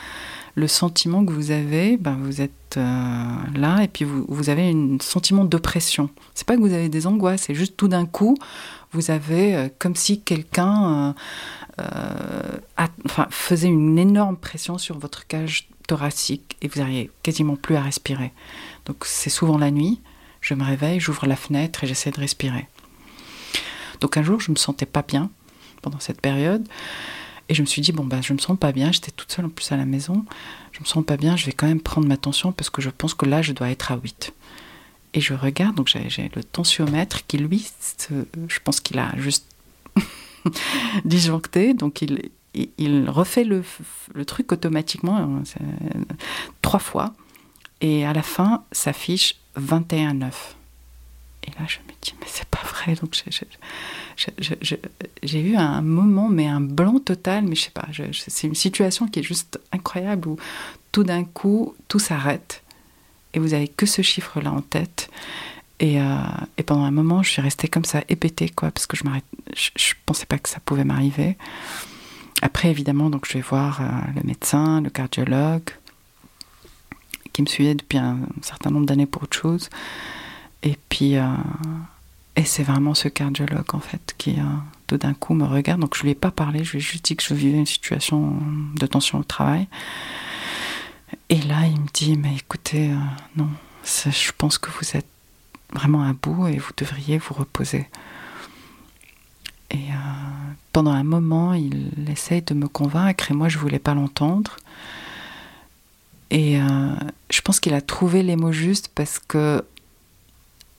le 0.54 0.66
sentiment 0.68 1.24
que 1.24 1.32
vous 1.32 1.50
avez. 1.50 1.98
Ben, 1.98 2.18
vous 2.22 2.40
êtes 2.40 2.76
euh, 2.78 3.36
là 3.54 3.82
et 3.82 3.88
puis 3.88 4.04
vous, 4.04 4.24
vous 4.26 4.48
avez 4.48 4.70
un 4.70 4.96
sentiment 5.00 5.44
d'oppression. 5.44 6.08
C'est 6.34 6.46
pas 6.46 6.56
que 6.56 6.60
vous 6.60 6.72
avez 6.72 6.88
des 6.88 7.06
angoisses, 7.06 7.42
c'est 7.42 7.54
juste 7.54 7.76
tout 7.76 7.88
d'un 7.88 8.06
coup, 8.06 8.36
vous 8.92 9.10
avez 9.10 9.54
euh, 9.54 9.68
comme 9.78 9.94
si 9.94 10.20
quelqu'un 10.20 11.14
enfin, 12.78 13.26
faisait 13.30 13.68
une 13.68 13.98
énorme 13.98 14.36
pression 14.36 14.78
sur 14.78 14.98
votre 14.98 15.26
cage 15.26 15.68
thoracique 15.88 16.56
et 16.62 16.68
vous 16.68 16.80
n'arrivez 16.80 17.10
quasiment 17.22 17.56
plus 17.56 17.76
à 17.76 17.82
respirer. 17.82 18.32
Donc 18.86 19.04
c'est 19.04 19.30
souvent 19.30 19.58
la 19.58 19.70
nuit 19.70 20.00
je 20.42 20.54
me 20.54 20.64
réveille, 20.64 21.00
j'ouvre 21.00 21.26
la 21.26 21.36
fenêtre 21.36 21.84
et 21.84 21.86
j'essaie 21.86 22.10
de 22.10 22.20
respirer. 22.20 22.68
Donc 24.00 24.16
un 24.16 24.22
jour, 24.22 24.40
je 24.40 24.50
me 24.50 24.56
sentais 24.56 24.86
pas 24.86 25.02
bien 25.02 25.30
pendant 25.80 26.00
cette 26.00 26.20
période. 26.20 26.68
Et 27.48 27.54
je 27.54 27.62
me 27.62 27.66
suis 27.66 27.82
dit, 27.82 27.92
bon, 27.92 28.04
bah, 28.04 28.20
je 28.20 28.32
me 28.32 28.38
sens 28.38 28.58
pas 28.58 28.72
bien, 28.72 28.92
j'étais 28.92 29.10
toute 29.10 29.30
seule 29.32 29.44
en 29.44 29.48
plus 29.48 29.70
à 29.72 29.76
la 29.76 29.84
maison, 29.84 30.24
je 30.72 30.80
me 30.80 30.84
sens 30.84 31.04
pas 31.04 31.16
bien, 31.16 31.36
je 31.36 31.46
vais 31.46 31.52
quand 31.52 31.66
même 31.66 31.80
prendre 31.80 32.06
ma 32.06 32.16
tension 32.16 32.52
parce 32.52 32.70
que 32.70 32.80
je 32.80 32.90
pense 32.90 33.14
que 33.14 33.26
là, 33.26 33.42
je 33.42 33.52
dois 33.52 33.70
être 33.70 33.92
à 33.92 33.96
8. 33.96 34.32
Et 35.14 35.20
je 35.20 35.34
regarde, 35.34 35.76
donc 35.76 35.88
j'ai 35.88 36.30
le 36.34 36.42
tensiomètre 36.42 37.26
qui, 37.26 37.38
lui, 37.38 37.68
je 38.48 38.58
pense 38.64 38.80
qu'il 38.80 38.98
a 38.98 39.12
juste 39.18 39.46
disjoncté, 41.04 41.74
donc 41.74 42.00
il, 42.00 43.10
refait 43.10 43.44
le, 43.44 43.62
le, 44.14 44.24
truc 44.24 44.52
automatiquement 44.52 45.18
hein, 45.18 45.42
trois 46.62 46.80
fois. 46.80 47.12
Et 47.82 48.06
à 48.06 48.12
la 48.14 48.22
fin, 48.22 48.64
s'affiche 48.72 49.41
21,9. 49.58 50.32
Et 51.44 51.50
là, 51.58 51.66
je 51.66 51.78
me 51.78 51.92
dis, 52.00 52.14
mais 52.20 52.26
c'est 52.28 52.48
pas 52.48 52.62
vrai. 52.64 52.94
Donc, 52.94 53.20
j'ai 55.22 55.40
eu 55.40 55.56
un 55.56 55.82
moment, 55.82 56.28
mais 56.28 56.46
un 56.46 56.60
blanc 56.60 57.00
total, 57.00 57.44
mais 57.44 57.56
je 57.56 57.62
sais 57.62 57.70
pas, 57.70 57.88
c'est 58.12 58.46
une 58.46 58.54
situation 58.54 59.08
qui 59.08 59.20
est 59.20 59.24
juste 59.24 59.58
incroyable 59.72 60.28
où 60.28 60.36
tout 60.92 61.02
d'un 61.04 61.24
coup, 61.24 61.74
tout 61.88 61.98
s'arrête 61.98 62.62
et 63.34 63.38
vous 63.38 63.54
avez 63.54 63.68
que 63.68 63.86
ce 63.86 64.02
chiffre-là 64.02 64.52
en 64.52 64.60
tête. 64.60 65.10
Et, 65.80 66.00
euh, 66.00 66.16
et, 66.58 66.62
pendant 66.62 66.84
un 66.84 66.90
moment, 66.90 67.22
je 67.22 67.30
suis 67.30 67.42
restée 67.42 67.66
comme 67.66 67.84
ça, 67.84 68.02
épétée, 68.08 68.48
quoi, 68.48 68.70
parce 68.70 68.86
que 68.86 68.96
je 68.96 69.04
ne 69.04 69.10
je, 69.54 69.94
pensais 70.06 70.26
pas 70.26 70.38
que 70.38 70.48
ça 70.48 70.60
pouvait 70.60 70.84
m'arriver. 70.84 71.36
Après, 72.40 72.70
évidemment, 72.70 73.10
donc 73.10 73.26
je 73.26 73.34
vais 73.34 73.40
voir 73.40 73.80
euh, 73.80 73.84
le 74.14 74.22
médecin, 74.22 74.80
le 74.80 74.90
cardiologue, 74.90 75.70
qui 77.32 77.42
me 77.42 77.46
suivait 77.46 77.74
depuis 77.74 77.98
un, 77.98 78.18
certain 78.42 78.70
nombre 78.70 78.86
d'années 78.86 79.06
pour 79.06 79.22
autre 79.22 79.36
chose. 79.36 79.70
Et 80.62 80.76
puis, 80.88 81.16
euh, 81.16 81.26
et 82.36 82.44
c'est 82.44 82.62
vraiment 82.62 82.94
ce 82.94 83.08
cardiologue 83.08 83.74
en 83.74 83.80
fait 83.80 84.14
qui 84.16 84.38
euh, 84.38 84.44
tout 84.86 84.96
d'un 84.96 85.14
coup 85.14 85.34
me 85.34 85.44
regarde. 85.44 85.80
Donc 85.80 85.96
je 85.96 86.02
lui 86.02 86.10
ai 86.10 86.14
pas 86.14 86.30
parlé, 86.30 86.64
je 86.64 86.72
lui 86.72 86.78
ai 86.78 86.82
juste 86.82 87.04
dit 87.04 87.16
que 87.16 87.22
je 87.22 87.34
vivais 87.34 87.58
une 87.58 87.66
situation 87.66 88.38
de 88.76 88.86
tension 88.86 89.18
au 89.18 89.24
travail. 89.24 89.66
Et 91.28 91.40
là, 91.42 91.66
il 91.66 91.80
me 91.80 91.86
dit, 91.92 92.16
mais 92.16 92.36
écoutez, 92.36 92.90
euh, 92.90 92.96
non, 93.36 93.48
je 93.84 94.32
pense 94.36 94.58
que 94.58 94.70
vous 94.70 94.96
êtes 94.96 95.06
vraiment 95.72 96.02
à 96.02 96.12
bout 96.12 96.46
et 96.48 96.58
vous 96.58 96.72
devriez 96.76 97.18
vous 97.18 97.34
reposer. 97.34 97.88
Et 99.70 99.88
pendant 100.72 100.90
un 100.90 101.02
moment, 101.02 101.54
il 101.54 101.90
essaye 102.10 102.42
de 102.42 102.52
me 102.52 102.68
convaincre 102.68 103.30
et 103.30 103.34
moi, 103.34 103.48
je 103.48 103.56
voulais 103.56 103.78
pas 103.78 103.94
l'entendre. 103.94 104.58
Et 106.32 106.58
euh, 106.58 106.64
je 107.30 107.42
pense 107.42 107.60
qu'il 107.60 107.74
a 107.74 107.82
trouvé 107.82 108.22
les 108.22 108.36
mots 108.36 108.52
justes 108.52 108.90
parce 108.94 109.18
que 109.18 109.62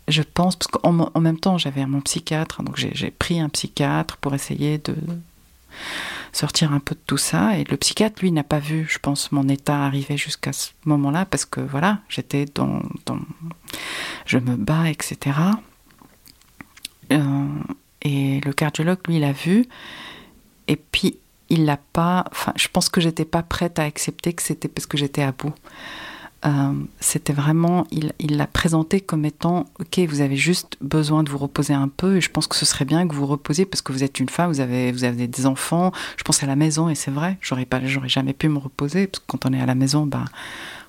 je 0.08 0.24
pense, 0.24 0.56
parce 0.56 0.68
qu'en 0.68 1.12
en 1.14 1.20
même 1.22 1.40
temps, 1.40 1.60
j'avais 1.60 1.86
mon 1.86 2.02
psychiatre, 2.02 2.64
donc 2.64 2.76
j'ai 2.76 3.12
pris 3.12 3.40
un 3.40 3.50
psychiatre 3.50 4.18
pour 4.18 4.34
essayer 4.34 4.80
de 4.80 4.96
sortir 6.34 6.74
un 6.74 6.80
peu 6.80 6.96
de 6.96 7.00
tout 7.06 7.18
ça. 7.18 7.56
Et 7.58 7.66
le 7.66 7.78
psychiatre, 7.78 8.22
lui, 8.22 8.32
n'a 8.32 8.44
pas 8.44 8.58
vu, 8.58 8.88
je 8.90 8.98
pense, 8.98 9.32
mon 9.32 9.48
état 9.48 9.86
arriver 9.86 10.18
jusqu'à 10.18 10.54
ce 10.54 10.72
moment-là, 10.86 11.26
parce 11.26 11.46
que 11.46 11.62
voilà, 11.62 12.00
j'étais 12.10 12.46
dans, 12.56 12.82
dans, 13.06 13.20
Je 14.26 14.40
me 14.40 14.56
bats, 14.56 14.90
etc. 14.90 15.38
Euh, 17.12 17.46
et 18.02 18.42
le 18.42 18.54
cardiologue, 18.54 19.08
lui, 19.08 19.20
l'a 19.20 19.34
vu. 19.34 19.68
Et 20.68 20.78
puis, 20.78 21.18
il 21.50 21.66
l'a 21.66 21.78
pas. 21.78 22.26
Enfin, 22.32 22.54
je 22.56 22.68
pense 22.68 22.90
que 22.90 23.02
j'étais 23.02 23.26
pas 23.26 23.44
prête 23.44 23.80
à 23.80 23.84
accepter 23.84 24.34
que 24.34 24.42
c'était 24.42 24.68
parce 24.68 24.86
que 24.86 24.98
j'étais 24.98 25.24
à 25.24 25.32
bout. 25.32 25.54
Euh, 26.46 26.74
c'était 27.00 27.32
vraiment, 27.32 27.88
il 27.92 28.36
l'a 28.36 28.48
présenté 28.48 29.00
comme 29.00 29.24
étant, 29.24 29.66
ok, 29.80 30.00
vous 30.10 30.20
avez 30.20 30.36
juste 30.36 30.76
besoin 30.82 31.24
de 31.24 31.30
vous 31.30 31.38
reposer 31.38 31.74
un 31.74 31.88
peu, 31.88 32.18
et 32.18 32.22
je 32.22 32.30
pense 32.30 32.48
que 32.48 32.58
ce 32.58 32.66
serait 32.66 32.84
bien 32.84 33.08
que 33.08 33.16
vous 33.16 33.26
reposiez 33.26 33.66
parce 33.66 33.82
que 33.82 33.94
vous 33.94 34.04
êtes 34.04 34.20
une 34.20 34.28
femme, 34.28 34.52
vous 34.52 34.60
avez, 34.60 34.92
vous 34.92 35.06
avez 35.06 35.28
des 35.28 35.46
enfants. 35.46 35.94
Je 36.18 36.24
pense 36.24 36.44
à 36.44 36.46
la 36.46 36.58
maison, 36.58 36.90
et 36.90 36.96
c'est 36.96 37.12
vrai, 37.12 37.38
j'aurais 37.40 37.66
pas, 37.66 37.80
j'aurais 37.86 38.10
jamais 38.10 38.34
pu 38.34 38.50
me 38.50 38.58
reposer 38.58 39.08
parce 39.08 39.20
que 39.20 39.26
quand 39.28 39.46
on 39.46 39.54
est 39.54 39.62
à 39.62 39.66
la 39.66 39.76
maison, 39.76 40.06
ben 40.06 40.26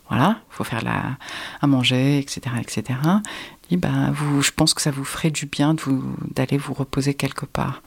voilà, 0.08 0.40
faut 0.50 0.64
faire 0.64 0.82
la, 0.82 1.16
à 1.60 1.66
manger, 1.68 2.18
etc., 2.18 2.40
etc. 2.60 2.98
Et 3.70 3.76
ben 3.76 4.10
vous, 4.10 4.42
je 4.42 4.50
pense 4.50 4.74
que 4.74 4.82
ça 4.82 4.90
vous 4.90 5.04
ferait 5.04 5.30
du 5.30 5.46
bien 5.46 5.74
de 5.74 5.80
vous, 5.82 6.02
d'aller 6.34 6.58
vous 6.58 6.74
reposer 6.74 7.14
quelque 7.14 7.46
part. 7.46 7.80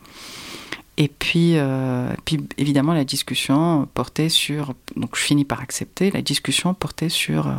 Et 0.98 1.08
puis, 1.08 1.54
euh, 1.58 2.12
puis, 2.26 2.40
évidemment, 2.58 2.94
la 2.94 3.06
discussion 3.06 3.88
portait 3.94 4.30
sur. 4.30 4.74
Donc, 4.96 5.16
je 5.16 5.22
finis 5.22 5.46
par 5.46 5.62
accepter. 5.62 6.10
La 6.10 6.24
discussion 6.24 6.74
portait 6.74 7.10
sur. 7.10 7.48
Euh, 7.48 7.54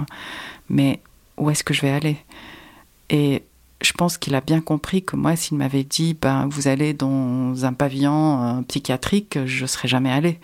mais 0.68 1.01
où 1.37 1.48
est-ce 1.48 1.62
que 1.62 1.72
je 1.72 1.83
vais 1.83 1.90
aller? 1.90 2.16
Et 3.11 3.44
je 3.81 3.92
pense 3.92 4.18
qu'il 4.18 4.35
a 4.35 4.40
bien 4.40 4.61
compris 4.61 5.05
que 5.05 5.14
moi, 5.14 5.37
s'il 5.37 5.57
m'avait 5.57 5.85
dit, 5.85 6.16
ben, 6.20 6.48
vous 6.48 6.66
allez 6.66 6.94
dans 6.94 7.64
un 7.64 7.72
pavillon 7.72 8.42
euh, 8.42 8.62
psychiatrique, 8.62 9.38
je 9.46 9.62
ne 9.62 9.66
serais 9.68 9.87
jamais 9.87 10.11
allée. 10.11 10.40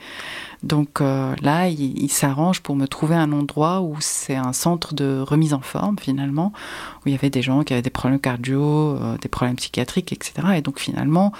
Donc 0.62 1.00
là, 1.00 1.68
il, 1.68 2.00
il 2.00 2.08
s'arrange 2.10 2.60
pour 2.62 2.74
me 2.74 2.86
trouver 2.86 3.16
un 3.16 3.32
endroit 3.32 3.82
où 3.82 3.96
c'est 4.00 4.36
un 4.36 4.54
centre 4.54 4.94
de 4.94 5.20
remise 5.20 5.52
en 5.52 5.60
forme, 5.60 5.98
finalement, 5.98 6.54
où 6.98 7.08
il 7.08 7.12
y 7.12 7.14
avait 7.14 7.28
des 7.28 7.42
gens 7.42 7.64
qui 7.64 7.74
avaient 7.74 7.82
des 7.82 7.90
problèmes 7.90 8.20
cardio, 8.20 8.96
des 9.20 9.28
problèmes 9.28 9.56
psychiatriques, 9.56 10.12
etc. 10.12 10.32
Et 10.56 10.62
donc, 10.62 10.78
finalement, 10.78 11.34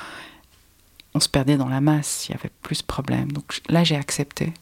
on 1.15 1.21
se 1.21 1.29
perdait 1.29 1.57
dans 1.57 1.69
la 1.69 1.81
masse, 1.81 2.27
il 2.29 2.33
y 2.33 2.35
avait 2.35 2.51
plus 2.63 2.79
de 2.79 2.87
problèmes. 2.87 3.31
Donc 3.33 3.61
là, 3.69 3.85
j'ai 3.85 3.97
accepté. 3.97 4.53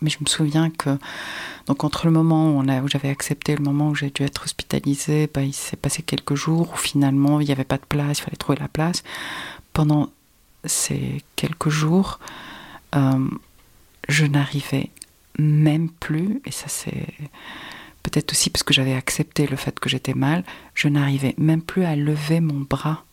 mais 0.00 0.10
je 0.10 0.18
me 0.20 0.26
souviens 0.26 0.70
que 0.70 0.98
donc 1.66 1.84
entre 1.84 2.06
le 2.06 2.12
moment 2.12 2.56
où, 2.56 2.62
où 2.62 2.88
j'avais 2.88 3.10
accepté 3.10 3.52
et 3.52 3.56
le 3.56 3.62
moment 3.62 3.90
où 3.90 3.94
j'ai 3.94 4.10
dû 4.10 4.22
être 4.22 4.44
hospitalisée, 4.44 5.28
bah, 5.32 5.42
il 5.42 5.54
s'est 5.54 5.76
passé 5.76 6.02
quelques 6.02 6.34
jours 6.34 6.72
où 6.72 6.76
finalement 6.76 7.40
il 7.40 7.46
n'y 7.46 7.52
avait 7.52 7.64
pas 7.64 7.78
de 7.78 7.86
place, 7.86 8.18
il 8.18 8.22
fallait 8.22 8.36
trouver 8.36 8.58
la 8.58 8.68
place. 8.68 9.02
Pendant 9.72 10.10
ces 10.64 11.22
quelques 11.36 11.68
jours, 11.68 12.20
euh, 12.94 13.28
je 14.08 14.26
n'arrivais 14.26 14.90
même 15.38 15.88
plus, 15.90 16.40
et 16.44 16.52
ça 16.52 16.66
c'est 16.68 17.06
peut-être 18.02 18.32
aussi 18.32 18.50
parce 18.50 18.62
que 18.62 18.74
j'avais 18.74 18.94
accepté 18.94 19.46
le 19.46 19.56
fait 19.56 19.78
que 19.80 19.88
j'étais 19.88 20.14
mal, 20.14 20.44
je 20.74 20.88
n'arrivais 20.88 21.34
même 21.38 21.62
plus 21.62 21.84
à 21.84 21.96
lever 21.96 22.40
mon 22.40 22.60
bras. 22.60 23.04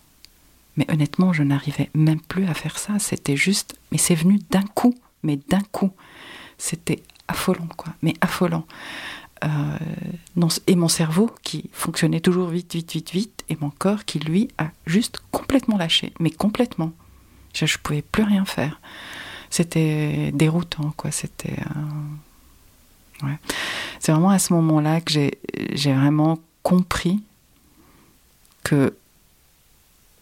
Mais 0.77 0.89
honnêtement, 0.91 1.33
je 1.33 1.43
n'arrivais 1.43 1.89
même 1.93 2.21
plus 2.21 2.45
à 2.45 2.53
faire 2.53 2.77
ça. 2.77 2.99
C'était 2.99 3.35
juste, 3.35 3.75
mais 3.91 3.97
c'est 3.97 4.15
venu 4.15 4.39
d'un 4.49 4.63
coup, 4.63 4.95
mais 5.23 5.37
d'un 5.49 5.61
coup. 5.71 5.91
C'était 6.57 7.03
affolant, 7.27 7.67
quoi, 7.77 7.93
mais 8.01 8.13
affolant. 8.21 8.65
Euh, 9.43 9.77
et 10.67 10.75
mon 10.75 10.87
cerveau 10.87 11.31
qui 11.41 11.69
fonctionnait 11.73 12.19
toujours 12.19 12.49
vite, 12.49 12.73
vite, 12.73 12.91
vite, 12.93 13.11
vite, 13.11 13.43
et 13.49 13.57
mon 13.59 13.71
corps 13.71 14.05
qui, 14.05 14.19
lui, 14.19 14.49
a 14.57 14.69
juste 14.85 15.19
complètement 15.31 15.77
lâché, 15.77 16.13
mais 16.19 16.29
complètement. 16.29 16.93
Je 17.53 17.65
ne 17.65 17.83
pouvais 17.83 18.01
plus 18.01 18.23
rien 18.23 18.45
faire. 18.45 18.79
C'était 19.49 20.31
déroutant, 20.31 20.93
quoi. 20.95 21.11
C'était. 21.11 21.57
Ouais. 23.23 23.37
C'est 23.99 24.11
vraiment 24.11 24.29
à 24.29 24.39
ce 24.39 24.53
moment-là 24.53 25.01
que 25.01 25.11
j'ai 25.11 25.93
vraiment 25.93 26.39
compris 26.63 27.19
que 28.63 28.95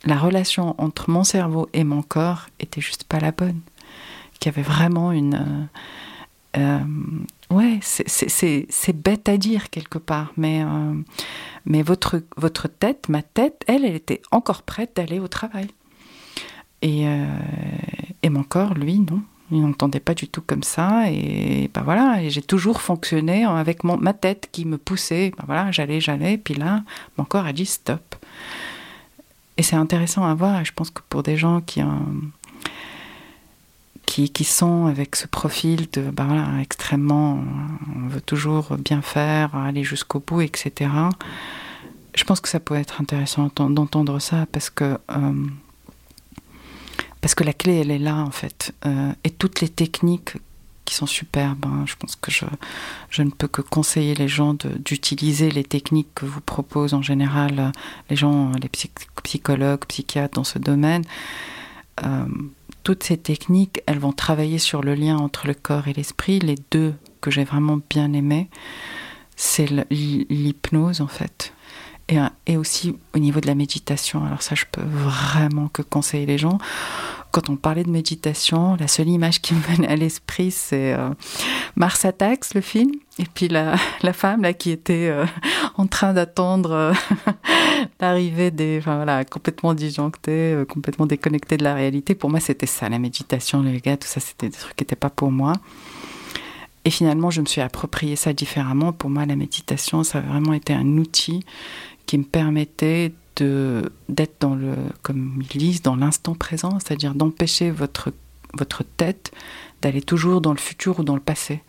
la 0.05 0.17
relation 0.17 0.75
entre 0.77 1.09
mon 1.09 1.23
cerveau 1.23 1.69
et 1.73 1.83
mon 1.83 2.01
corps 2.01 2.47
était 2.59 2.81
juste 2.81 3.03
pas 3.03 3.19
la 3.19 3.31
bonne. 3.31 3.59
Qu'il 4.39 4.51
y 4.51 4.55
avait 4.55 4.67
vraiment 4.67 5.11
une. 5.11 5.69
Euh, 6.55 6.79
euh, 6.79 7.55
ouais, 7.55 7.79
c'est 7.81 9.01
bête 9.01 9.29
à 9.29 9.37
dire 9.37 9.69
quelque 9.69 9.97
part, 9.97 10.31
mais, 10.37 10.63
euh, 10.63 10.93
mais 11.65 11.81
votre, 11.81 12.21
votre 12.37 12.67
tête, 12.67 13.09
ma 13.09 13.21
tête, 13.21 13.63
elle, 13.67 13.85
elle 13.85 13.95
était 13.95 14.21
encore 14.31 14.63
prête 14.63 14.95
d'aller 14.95 15.19
au 15.19 15.27
travail. 15.27 15.67
Et, 16.81 17.05
et 18.23 18.29
mon 18.29 18.43
corps, 18.43 18.73
lui, 18.73 18.99
non. 18.99 19.21
Il 19.51 19.61
n'entendait 19.61 19.99
pas 19.99 20.13
du 20.13 20.29
tout 20.29 20.41
comme 20.41 20.63
ça. 20.63 21.11
Et 21.11 21.69
ben 21.73 21.81
voilà, 21.81 22.25
j'ai 22.29 22.41
toujours 22.41 22.81
fonctionné 22.81 23.43
avec 23.43 23.83
mon, 23.83 23.97
ma 23.97 24.13
tête 24.13 24.47
qui 24.51 24.63
me 24.63 24.77
poussait. 24.77 25.33
Ben 25.37 25.43
voilà, 25.45 25.71
j'allais, 25.71 25.99
j'allais. 25.99 26.37
Puis 26.37 26.53
là, 26.53 26.83
mon 27.17 27.25
corps 27.25 27.45
a 27.45 27.51
dit 27.51 27.65
stop. 27.65 28.15
Et 29.59 29.61
c'est 29.61 29.75
intéressant 29.75 30.23
à 30.23 30.33
voir. 30.33 30.61
Et 30.61 30.65
je 30.65 30.71
pense 30.71 30.89
que 30.89 31.01
pour 31.09 31.21
des 31.21 31.35
gens 31.35 31.59
qui 31.59 31.83
ont 31.83 32.05
qui, 34.27 34.43
sont 34.43 34.87
avec 34.87 35.15
ce 35.15 35.27
profil 35.27 35.87
de 35.93 36.11
voilà, 36.15 36.47
extrêmement, 36.61 37.43
on 37.95 38.07
veut 38.07 38.21
toujours 38.21 38.75
bien 38.77 39.01
faire, 39.01 39.55
aller 39.55 39.83
jusqu'au 39.83 40.19
bout, 40.19 40.41
etc. 40.41 40.91
Je 42.15 42.23
pense 42.23 42.41
que 42.41 42.49
ça 42.49 42.59
peut 42.59 42.75
être 42.75 43.01
intéressant 43.01 43.51
d'entendre 43.55 44.19
ça 44.19 44.45
parce 44.51 44.69
que, 44.69 44.97
euh, 45.11 45.47
parce 47.21 47.35
que 47.35 47.43
la 47.43 47.53
clé, 47.53 47.75
elle 47.75 47.91
est 47.91 47.99
là 47.99 48.15
en 48.15 48.31
fait. 48.31 48.73
Euh, 48.85 49.11
et 49.23 49.29
toutes 49.29 49.61
les 49.61 49.69
techniques 49.69 50.35
sont 50.93 51.05
superbes, 51.05 51.65
hein, 51.65 51.83
je 51.85 51.95
pense 51.95 52.15
que 52.15 52.31
je, 52.31 52.45
je 53.09 53.21
ne 53.21 53.29
peux 53.29 53.47
que 53.47 53.61
conseiller 53.61 54.15
les 54.15 54.27
gens 54.27 54.53
d'utiliser 54.53 55.51
les 55.51 55.63
techniques 55.63 56.13
que 56.15 56.25
vous 56.25 56.41
proposent 56.41 56.93
en 56.93 57.01
général 57.01 57.71
les 58.09 58.15
gens, 58.15 58.51
les 58.61 58.69
psychologues, 59.23 59.85
psychiatres 59.85 60.35
dans 60.35 60.43
ce 60.43 60.59
domaine. 60.59 61.03
Euh, 62.03 62.25
toutes 62.83 63.03
ces 63.03 63.17
techniques, 63.17 63.81
elles 63.85 63.99
vont 63.99 64.13
travailler 64.13 64.57
sur 64.57 64.81
le 64.81 64.95
lien 64.95 65.17
entre 65.17 65.47
le 65.47 65.53
corps 65.53 65.87
et 65.87 65.93
l'esprit. 65.93 66.39
Les 66.39 66.55
deux 66.71 66.93
que 67.21 67.29
j'ai 67.29 67.43
vraiment 67.43 67.79
bien 67.89 68.13
aimés, 68.13 68.49
c'est 69.35 69.69
l'hypnose 69.91 71.01
en 71.01 71.07
fait. 71.07 71.53
Et, 72.07 72.17
et, 72.47 72.57
aussi 72.57 72.95
au 73.13 73.19
niveau 73.19 73.39
de 73.39 73.45
la 73.45 73.53
méditation. 73.53 74.25
Alors 74.25 74.41
ça, 74.41 74.55
je 74.55 74.65
peux 74.71 74.81
vraiment 74.81 75.67
que 75.67 75.83
conseiller 75.83 76.25
les 76.25 76.39
gens 76.39 76.57
quand 77.31 77.49
on 77.49 77.55
parlait 77.55 77.83
de 77.83 77.89
méditation, 77.89 78.75
la 78.79 78.87
seule 78.87 79.09
image 79.09 79.41
qui 79.41 79.53
me 79.53 79.59
venait 79.59 79.87
à 79.87 79.95
l'esprit, 79.95 80.51
c'est 80.51 80.93
euh, 80.93 81.09
Mars 81.75 82.03
Attacks, 82.05 82.53
le 82.55 82.61
film, 82.61 82.91
et 83.19 83.25
puis 83.33 83.47
la, 83.47 83.77
femme 84.13 84.41
là 84.41 84.53
qui 84.53 84.71
était 84.71 85.09
euh, 85.09 85.25
en 85.75 85.85
train 85.85 86.13
d'attendre 86.13 86.71
euh, 86.71 86.93
l'arrivée 87.99 88.49
des, 88.49 88.77
enfin 88.79 88.95
voilà, 88.95 89.23
complètement 89.25 89.73
disjonctée, 89.73 90.63
complètement 90.67 91.05
déconnectée 91.05 91.57
de 91.57 91.63
la 91.63 91.75
réalité. 91.75 92.15
Pour 92.15 92.29
moi, 92.29 92.39
c'était 92.39 92.65
ça, 92.65 92.89
la 92.89 92.99
méditation, 92.99 93.61
le 93.61 93.71
yoga, 93.71 93.97
tout 93.97 94.07
ça, 94.07 94.19
c'était 94.19 94.49
des 94.49 94.57
trucs 94.57 94.75
qui 94.75 94.83
n'étaient 94.83 94.95
pas 94.95 95.11
pour 95.11 95.31
moi. 95.31 95.53
Et 96.85 96.89
finalement, 96.89 97.29
je 97.29 97.41
me 97.41 97.45
suis 97.45 97.61
approprié 97.61 98.15
ça 98.15 98.33
différemment. 98.33 98.93
Pour 98.93 99.09
moi, 99.09 99.25
la 99.25 99.35
méditation, 99.35 100.03
ça 100.03 100.19
a 100.19 100.21
vraiment 100.21 100.53
été 100.53 100.73
un 100.73 100.97
outil 100.97 101.45
qui 102.05 102.17
me 102.17 102.23
permettait 102.23 103.13
d'être 103.37 104.35
dans 104.39 104.55
le, 104.55 104.75
comme 105.01 105.41
ils 105.53 105.59
disent, 105.59 105.81
dans 105.81 105.95
l'instant 105.95 106.35
présent, 106.35 106.77
c'est-à-dire 106.79 107.15
d'empêcher 107.15 107.71
votre, 107.71 108.11
votre 108.53 108.83
tête 108.83 109.31
d'aller 109.81 110.01
toujours 110.01 110.41
dans 110.41 110.51
le 110.51 110.57
futur 110.59 110.99
ou 110.99 111.03
dans 111.03 111.15
le 111.15 111.21
passé 111.21 111.61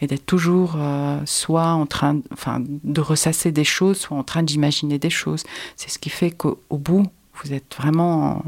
et 0.00 0.08
d'être 0.08 0.26
toujours 0.26 0.74
euh, 0.76 1.20
soit 1.26 1.68
en 1.68 1.86
train 1.86 2.18
enfin, 2.32 2.60
de 2.60 3.00
ressasser 3.00 3.52
des 3.52 3.64
choses, 3.64 3.98
soit 3.98 4.16
en 4.16 4.24
train 4.24 4.42
d'imaginer 4.42 4.98
des 4.98 5.10
choses. 5.10 5.44
C'est 5.76 5.90
ce 5.90 5.98
qui 5.98 6.10
fait 6.10 6.32
qu'au 6.32 6.58
bout, 6.70 7.06
vous 7.42 7.52
êtes 7.52 7.76
vraiment... 7.76 8.42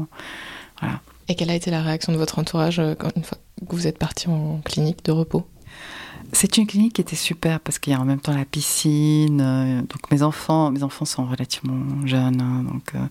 voilà. 0.81 0.99
Et 1.29 1.35
quelle 1.35 1.49
a 1.49 1.55
été 1.55 1.71
la 1.71 1.81
réaction 1.81 2.11
de 2.11 2.17
votre 2.17 2.39
entourage 2.39 2.79
euh, 2.79 2.93
quand, 2.93 3.09
une 3.15 3.23
fois 3.23 3.37
que 3.67 3.75
vous 3.75 3.87
êtes 3.87 3.97
parti 3.97 4.27
en 4.27 4.59
clinique 4.65 5.03
de 5.05 5.11
repos? 5.11 5.47
C'est 6.31 6.57
une 6.57 6.67
clinique 6.67 6.93
qui 6.93 7.01
était 7.01 7.15
super 7.15 7.59
parce 7.59 7.79
qu'il 7.79 7.93
y 7.93 7.95
a 7.95 7.99
en 7.99 8.05
même 8.05 8.19
temps 8.19 8.35
la 8.35 8.45
piscine. 8.45 9.41
Euh, 9.41 9.81
donc 9.81 10.11
mes 10.11 10.21
enfants, 10.21 10.71
mes 10.71 10.83
enfants 10.83 11.05
sont 11.05 11.25
relativement 11.25 12.05
jeunes. 12.05 12.41
Hein, 12.41 12.63
donc 12.63 12.93
euh, 12.95 13.05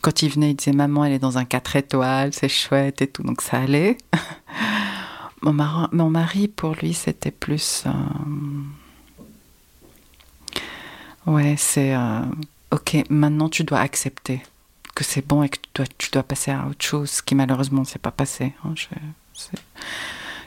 quand 0.00 0.22
ils 0.22 0.30
venaient, 0.30 0.50
ils 0.50 0.54
disaient 0.56 0.72
maman, 0.72 1.04
elle 1.04 1.12
est 1.14 1.18
dans 1.18 1.38
un 1.38 1.44
4 1.44 1.76
étoiles, 1.76 2.32
c'est 2.32 2.48
chouette 2.48 3.02
et 3.02 3.06
tout. 3.06 3.22
Donc 3.22 3.42
ça 3.42 3.58
allait. 3.60 3.98
mon, 5.42 5.52
mari, 5.52 6.48
pour 6.48 6.74
lui, 6.76 6.94
c'était 6.94 7.30
plus. 7.30 7.84
Euh, 7.86 7.90
ouais, 11.26 11.56
c'est 11.58 11.96
ok. 12.70 13.04
Maintenant, 13.10 13.48
tu 13.48 13.64
dois 13.64 13.80
accepter 13.80 14.42
que 14.94 15.04
c'est 15.04 15.26
bon 15.26 15.42
et 15.42 15.48
que 15.48 15.58
tu 15.98 16.10
dois, 16.10 16.22
passer 16.24 16.50
à 16.50 16.66
autre 16.66 16.84
chose, 16.84 17.10
ce 17.10 17.22
qui 17.22 17.34
malheureusement 17.36 17.82
ne 17.82 17.86
s'est 17.86 18.00
pas 18.00 18.10
passé. 18.10 18.54
Hein, 18.64 18.74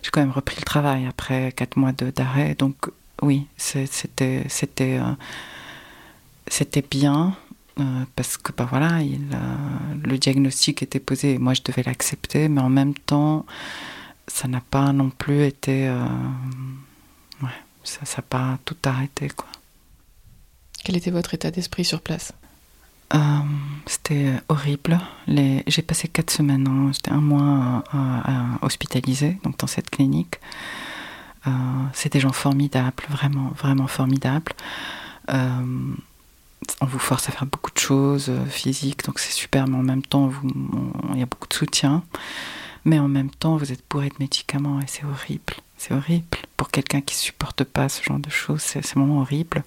j'ai 0.01 0.09
quand 0.11 0.21
même 0.21 0.31
repris 0.31 0.57
le 0.59 0.65
travail 0.65 1.05
après 1.05 1.51
quatre 1.51 1.77
mois 1.77 1.91
d'arrêt. 1.91 2.55
Donc 2.55 2.89
oui, 3.21 3.47
c'était 3.57 4.45
c'était 4.49 4.99
euh, 4.99 5.13
c'était 6.47 6.83
bien 6.89 7.35
euh, 7.79 8.03
parce 8.15 8.37
que 8.37 8.51
bah 8.51 8.67
voilà, 8.69 9.01
il, 9.01 9.27
le 10.03 10.17
diagnostic 10.17 10.83
était 10.83 10.99
posé 10.99 11.33
et 11.33 11.37
moi 11.37 11.53
je 11.53 11.61
devais 11.63 11.83
l'accepter, 11.83 12.49
mais 12.49 12.61
en 12.61 12.69
même 12.69 12.93
temps, 12.93 13.45
ça 14.27 14.47
n'a 14.47 14.61
pas 14.61 14.91
non 14.91 15.09
plus 15.09 15.43
été 15.43 15.87
euh, 15.87 16.05
ouais, 17.43 17.49
ça 17.83 18.01
n'a 18.17 18.23
pas 18.23 18.59
tout 18.65 18.77
arrêté 18.85 19.29
quoi. 19.29 19.47
Quel 20.83 20.97
était 20.97 21.11
votre 21.11 21.33
état 21.35 21.51
d'esprit 21.51 21.85
sur 21.85 22.01
place? 22.01 22.33
Euh, 23.13 23.17
c'était 23.85 24.33
horrible. 24.49 24.99
J'ai 25.27 25.81
passé 25.81 26.07
quatre 26.07 26.31
semaines, 26.31 26.67
hein. 26.67 26.91
j'étais 26.93 27.11
un 27.11 27.21
mois 27.21 27.83
hospitalisé 28.61 29.37
donc 29.43 29.57
dans 29.57 29.67
cette 29.67 29.89
clinique. 29.89 30.39
Euh, 31.47 31.49
c'est 31.93 32.13
des 32.13 32.19
gens 32.19 32.31
formidables, 32.31 33.03
vraiment, 33.09 33.51
vraiment 33.57 33.87
formidables. 33.87 34.53
Euh, 35.29 35.93
on 36.79 36.85
vous 36.85 36.99
force 36.99 37.27
à 37.27 37.31
faire 37.31 37.47
beaucoup 37.47 37.71
de 37.71 37.79
choses 37.79 38.31
physiques, 38.49 39.03
donc 39.05 39.17
c'est 39.19 39.31
super, 39.31 39.67
mais 39.67 39.77
en 39.77 39.83
même 39.83 40.03
temps, 40.03 40.31
il 41.13 41.19
y 41.19 41.23
a 41.23 41.25
beaucoup 41.25 41.47
de 41.47 41.53
soutien. 41.53 42.03
Mais 42.85 42.99
en 42.99 43.07
même 43.07 43.29
temps, 43.29 43.57
vous 43.57 43.71
êtes 43.71 43.83
bourré 43.89 44.09
de 44.09 44.15
médicaments 44.19 44.79
et 44.79 44.87
c'est 44.87 45.05
horrible. 45.05 45.53
C'est 45.77 45.93
horrible. 45.93 46.37
Pour 46.57 46.69
quelqu'un 46.69 47.01
qui 47.01 47.15
supporte 47.15 47.63
pas 47.63 47.89
ce 47.89 48.03
genre 48.03 48.19
de 48.19 48.29
choses, 48.29 48.61
c'est 48.61 48.85
vraiment 48.93 49.21
horrible. 49.21 49.63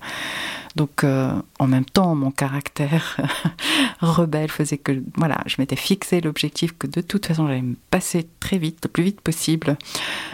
Donc, 0.76 1.02
euh, 1.02 1.32
en 1.58 1.66
même 1.66 1.84
temps, 1.84 2.14
mon 2.14 2.30
caractère 2.30 3.16
rebelle 4.00 4.50
faisait 4.50 4.78
que, 4.78 5.02
voilà, 5.16 5.40
je 5.46 5.56
m'étais 5.58 5.76
fixé 5.76 6.20
l'objectif 6.20 6.76
que 6.78 6.86
de 6.86 7.00
toute 7.00 7.26
façon, 7.26 7.46
j'allais 7.46 7.62
me 7.62 7.76
passer 7.90 8.28
très 8.40 8.58
vite, 8.58 8.78
le 8.84 8.90
plus 8.90 9.02
vite 9.02 9.20
possible, 9.20 9.76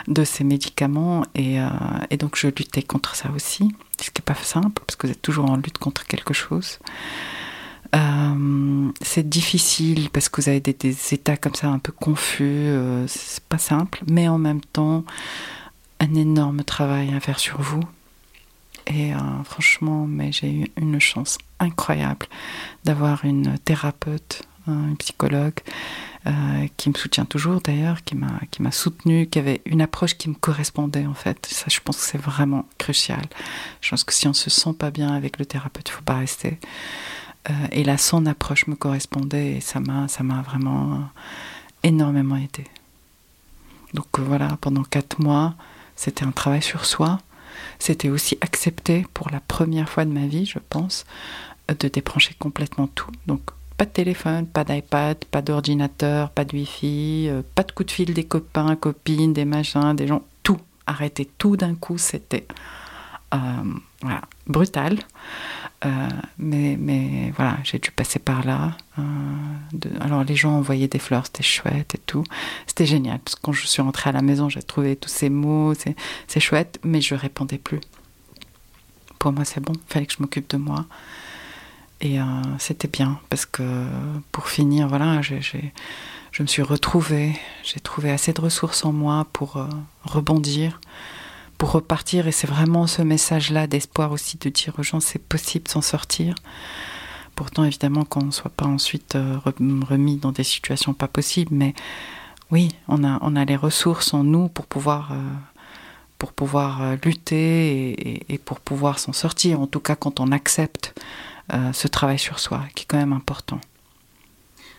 de 0.06 0.24
ces 0.24 0.44
médicaments. 0.44 1.24
Et, 1.34 1.60
euh, 1.60 1.68
et 2.10 2.16
donc, 2.16 2.36
je 2.36 2.48
luttais 2.48 2.82
contre 2.82 3.14
ça 3.14 3.30
aussi, 3.34 3.74
ce 4.00 4.10
qui 4.10 4.20
n'est 4.20 4.24
pas 4.24 4.34
simple, 4.34 4.82
parce 4.86 4.96
que 4.96 5.06
vous 5.06 5.12
êtes 5.12 5.22
toujours 5.22 5.50
en 5.50 5.56
lutte 5.56 5.78
contre 5.78 6.06
quelque 6.06 6.34
chose. 6.34 6.78
Euh, 7.94 8.90
c'est 9.00 9.29
difficile 9.29 10.11
parce 10.11 10.29
que 10.29 10.40
vous 10.40 10.48
avez 10.48 10.61
des, 10.61 11.14
états 11.14 11.37
comme 11.37 11.55
ça 11.55 11.68
un 11.68 11.79
peu 11.79 11.92
confus, 11.92 12.44
euh, 12.44 13.07
c'est 13.09 13.42
pas 13.44 13.59
simple, 13.59 14.03
mais 14.07 14.29
en 14.29 14.38
même 14.38 14.61
temps, 14.61 15.05
un 15.98 16.14
énorme 16.14 16.62
travail 16.62 17.12
à 17.14 17.20
faire 17.20 17.38
sur 17.38 17.61
vous. 17.61 17.83
Et 18.87 19.14
euh, 19.14 19.18
franchement, 19.44 20.07
mais 20.07 20.33
j'ai 20.33 20.53
eu 20.53 20.66
une 20.76 21.00
chance 21.00 21.38
incroyable 21.59 22.26
d'avoir 22.85 23.24
une 23.24 23.59
thérapeute, 23.59 24.42
une 24.66 24.96
psychologue, 24.96 25.61
euh, 26.26 26.66
qui 26.76 26.90
me 26.90 26.94
soutient 26.94 27.24
toujours 27.24 27.61
d'ailleurs, 27.62 28.05
qui 28.05 28.14
m'a 28.14 28.40
qui 28.50 28.61
m'a 28.62 28.72
soutenu, 28.72 29.26
qui 29.26 29.38
avait 29.38 29.62
une 29.64 29.81
approche 29.81 30.18
qui 30.18 30.29
me 30.29 30.35
correspondait 30.35 31.07
en 31.07 31.14
fait. 31.14 31.46
Ça, 31.50 31.66
je 31.68 31.81
pense 31.81 31.96
que 31.96 32.03
c'est 32.03 32.18
vraiment 32.20 32.66
crucial. 32.79 33.22
Je 33.81 33.90
pense 33.90 34.05
que 34.05 34.12
si 34.12 34.29
on 34.29 34.35
se 34.35 34.50
sent 34.50 34.74
pas 34.79 34.90
bien 34.90 35.14
avec 35.14 35.38
le 35.38 35.46
thérapeute, 35.46 35.88
il 35.88 35.92
faut 35.92 36.03
pas 36.03 36.16
rester. 36.18 36.59
Euh, 37.48 37.53
et 37.72 37.85
là, 37.85 37.96
son 37.96 38.26
approche 38.26 38.66
me 38.66 38.74
correspondait 38.74 39.53
et 39.53 39.61
ça 39.61 39.81
m'a 39.81 40.09
ça 40.09 40.22
m'a 40.22 40.42
vraiment 40.42 41.09
énormément 41.83 42.37
aidé. 42.37 42.64
Donc 43.94 44.18
euh, 44.18 44.22
voilà, 44.22 44.59
pendant 44.61 44.83
quatre 44.83 45.20
mois, 45.20 45.55
c'était 45.96 46.24
un 46.24 46.33
travail 46.33 46.62
sur 46.62 46.85
soi. 46.85 47.18
C'était 47.79 48.09
aussi 48.09 48.38
accepté 48.40 49.07
pour 49.14 49.31
la 49.31 49.40
première 49.40 49.88
fois 49.88 50.05
de 50.05 50.12
ma 50.12 50.26
vie, 50.26 50.46
je 50.46 50.59
pense, 50.70 51.05
de 51.68 51.88
débrancher 51.88 52.35
complètement 52.38 52.87
tout. 52.87 53.11
Donc 53.26 53.40
pas 53.81 53.87
de 53.87 53.92
téléphone, 53.92 54.46
pas 54.46 54.62
d'iPad, 54.62 55.24
pas 55.24 55.40
d'ordinateur, 55.40 56.29
pas 56.29 56.44
de 56.44 56.53
Wi-Fi, 56.55 57.29
euh, 57.31 57.42
pas 57.55 57.62
de 57.62 57.72
coup 57.72 57.83
de 57.83 57.90
fil 57.90 58.12
des 58.12 58.24
copains, 58.24 58.76
copines, 58.76 59.33
des 59.33 59.46
machins, 59.46 59.96
des 59.96 60.07
gens, 60.07 60.22
tout. 60.42 60.59
Arrêter 60.87 61.24
tout 61.38 61.57
d'un 61.57 61.74
coup, 61.74 61.96
c'était 61.96 62.46
euh, 63.33 64.09
brutal. 64.46 64.98
Euh, 65.84 66.08
mais, 66.38 66.76
mais 66.78 67.32
voilà, 67.36 67.58
j'ai 67.64 67.78
dû 67.78 67.90
passer 67.90 68.18
par 68.18 68.44
là. 68.44 68.76
alors 70.00 70.24
les 70.24 70.36
gens 70.36 70.52
envoyaient 70.52 70.88
des 70.88 70.98
fleurs, 70.98 71.26
c'était 71.26 71.42
chouette 71.42 71.94
et 71.94 71.98
tout. 71.98 72.24
C'était 72.66 72.86
génial. 72.86 73.18
Parce 73.20 73.34
que 73.36 73.40
quand 73.40 73.52
je 73.52 73.66
suis 73.66 73.82
rentrée 73.82 74.10
à 74.10 74.12
la 74.12 74.22
maison, 74.22 74.48
j'ai 74.48 74.62
trouvé 74.62 74.96
tous 74.96 75.08
ces 75.08 75.30
mots, 75.30 75.72
c'est 75.74 76.40
chouette, 76.40 76.78
mais 76.84 77.00
je 77.00 77.14
répondais 77.14 77.58
plus. 77.58 77.80
Pour 79.18 79.32
moi, 79.32 79.44
c'est 79.44 79.60
bon, 79.60 79.72
fallait 79.86 80.06
que 80.06 80.12
je 80.12 80.20
m'occupe 80.20 80.50
de 80.50 80.56
moi. 80.56 80.86
Et 82.00 82.20
euh, 82.20 82.24
c'était 82.58 82.88
bien 82.88 83.20
parce 83.28 83.44
que 83.44 83.86
pour 84.32 84.48
finir, 84.48 84.88
voilà, 84.88 85.20
je 85.20 86.42
me 86.42 86.46
suis 86.46 86.62
retrouvée, 86.62 87.38
j'ai 87.62 87.80
trouvé 87.80 88.10
assez 88.10 88.32
de 88.32 88.40
ressources 88.40 88.84
en 88.84 88.92
moi 88.92 89.26
pour 89.32 89.58
euh, 89.58 89.66
rebondir, 90.04 90.80
pour 91.60 91.72
repartir. 91.72 92.26
Et 92.26 92.32
c'est 92.32 92.48
vraiment 92.48 92.88
ce 92.88 93.02
message-là 93.02 93.68
d'espoir 93.68 94.10
aussi 94.10 94.38
de 94.38 94.48
dire 94.48 94.72
aux 94.78 94.82
gens 94.82 94.98
c'est 94.98 95.22
possible 95.22 95.66
de 95.66 95.70
s'en 95.70 95.82
sortir. 95.82 96.34
Pourtant, 97.36 97.64
évidemment, 97.64 98.04
qu'on 98.04 98.24
ne 98.24 98.30
soit 98.30 98.50
pas 98.50 98.66
ensuite 98.66 99.14
euh, 99.14 99.38
remis 99.44 100.16
dans 100.16 100.32
des 100.32 100.42
situations 100.42 100.94
pas 100.94 101.06
possibles, 101.06 101.54
mais 101.54 101.74
oui, 102.50 102.70
on 102.88 103.04
a, 103.04 103.18
on 103.20 103.36
a 103.36 103.44
les 103.44 103.56
ressources 103.56 104.12
en 104.14 104.24
nous 104.24 104.48
pour 104.48 104.66
pouvoir 104.66 105.12
pour 106.18 106.32
pouvoir 106.34 106.96
lutter 107.02 108.30
et, 108.30 108.38
pour 108.38 108.60
pouvoir 108.60 108.98
s'en 108.98 109.14
sortir. 109.14 109.58
En 109.60 109.66
tout 109.66 109.80
cas, 109.80 109.96
quand 109.96 110.20
on 110.20 110.32
accepte 110.32 110.94
euh, 111.52 111.72
ce 111.72 111.88
travail 111.88 112.18
sur 112.18 112.38
soi, 112.38 112.62
qui 112.74 112.82
est 112.82 112.86
quand 112.86 112.98
même 112.98 113.14
important. 113.14 113.58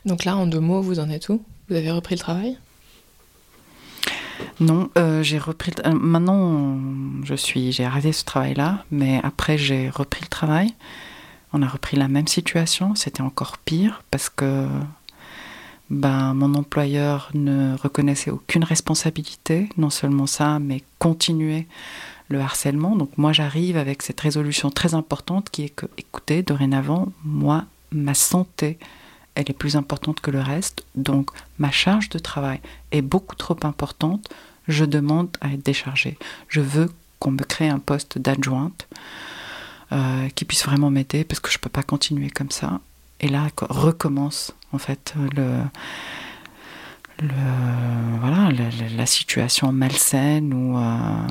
Donc 0.05 0.23
là, 0.23 0.37
en 0.37 0.45
deux 0.45 0.59
mots, 0.59 0.81
vous 0.81 0.99
en 0.99 1.09
êtes 1.09 1.29
où? 1.29 1.43
Vous 1.67 1.75
avez 1.75 1.89
repris 1.89 2.15
le 2.15 2.19
travail? 2.19 2.57
Non, 4.60 4.89
euh, 4.97 5.23
j'ai 5.23 5.38
repris. 5.38 5.71
Euh, 5.86 5.91
maintenant, 5.93 6.77
je 7.23 7.36
suis, 7.36 7.71
j'ai 7.71 7.86
arrêté 7.86 8.12
ce 8.12 8.23
travail-là, 8.23 8.86
mais 8.91 9.19
après 9.23 9.58
j'ai 9.58 9.89
repris 9.89 10.21
le 10.21 10.27
travail. 10.27 10.73
On 11.54 11.62
a 11.62 11.67
repris 11.67 11.97
la 11.97 12.08
même 12.08 12.27
situation. 12.27 12.95
C'était 12.95 13.21
encore 13.21 13.58
pire 13.58 14.04
parce 14.12 14.30
que 14.30 14.67
ben, 15.89 16.34
mon 16.34 16.54
employeur 16.54 17.30
ne 17.34 17.75
reconnaissait 17.77 18.32
aucune 18.32 18.63
responsabilité. 18.63 19.67
Non 19.77 19.89
seulement 19.89 20.27
ça, 20.27 20.60
mais 20.60 20.84
continuait 20.99 21.67
le 22.30 22.39
harcèlement. 22.39 22.95
Donc 22.95 23.17
moi 23.17 23.34
j'arrive 23.34 23.77
avec 23.77 24.01
cette 24.01 24.21
résolution 24.21 24.69
très 24.69 24.93
importante 24.93 25.49
qui 25.49 25.63
est 25.63 25.69
que, 25.69 25.88
écoutez, 25.97 26.43
dorénavant, 26.43 27.12
moi, 27.25 27.65
ma 27.91 28.13
santé, 28.13 28.77
elle 29.35 29.49
est 29.49 29.57
plus 29.57 29.75
importante 29.75 30.19
que 30.19 30.31
le 30.31 30.41
reste. 30.41 30.83
Donc 30.95 31.31
ma 31.59 31.71
charge 31.71 32.09
de 32.09 32.19
travail 32.19 32.59
est 32.91 33.01
beaucoup 33.01 33.35
trop 33.35 33.57
importante. 33.63 34.29
Je 34.67 34.85
demande 34.85 35.29
à 35.41 35.49
être 35.49 35.65
déchargée. 35.65 36.17
Je 36.47 36.61
veux 36.61 36.89
qu'on 37.19 37.31
me 37.31 37.43
crée 37.43 37.69
un 37.69 37.79
poste 37.79 38.17
d'adjointe 38.17 38.87
euh, 39.91 40.29
qui 40.29 40.45
puisse 40.45 40.65
vraiment 40.65 40.89
m'aider 40.89 41.23
parce 41.23 41.39
que 41.39 41.51
je 41.51 41.57
ne 41.57 41.61
peux 41.61 41.69
pas 41.69 41.83
continuer 41.83 42.29
comme 42.29 42.51
ça. 42.51 42.79
Et 43.19 43.27
là 43.27 43.47
recommence 43.69 44.53
en 44.71 44.77
fait 44.77 45.13
le, 45.35 45.61
voilà 48.19 48.49
la, 48.97 49.05
situation 49.05 49.71
malsaine 49.71 50.53
où 50.53 50.77
euh, 50.77 51.27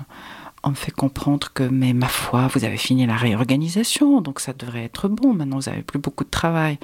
on 0.62 0.70
me 0.70 0.74
fait 0.74 0.92
comprendre 0.92 1.48
que, 1.52 1.62
mais 1.62 1.92
ma 1.92 2.08
foi, 2.08 2.48
vous 2.48 2.64
avez 2.64 2.76
fini 2.76 3.06
la 3.06 3.16
réorganisation, 3.16 4.20
donc 4.20 4.40
ça 4.40 4.52
devrait 4.52 4.84
être 4.84 5.08
bon, 5.08 5.34
maintenant 5.34 5.58
vous 5.58 5.70
n'avez 5.70 5.82
plus 5.82 5.98
beaucoup 5.98 6.24
de 6.24 6.30
travail. 6.30 6.78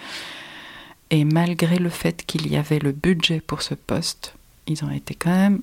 Et 1.11 1.25
malgré 1.25 1.79
le 1.79 1.90
fait 1.90 2.25
qu'il 2.27 2.49
y 2.49 2.57
avait 2.57 2.79
le 2.79 2.92
budget 2.92 3.40
pour 3.40 3.62
ce 3.62 3.75
poste, 3.75 4.35
ils 4.66 4.85
ont 4.85 4.90
été 4.90 5.14
quand 5.14 5.31
même 5.31 5.61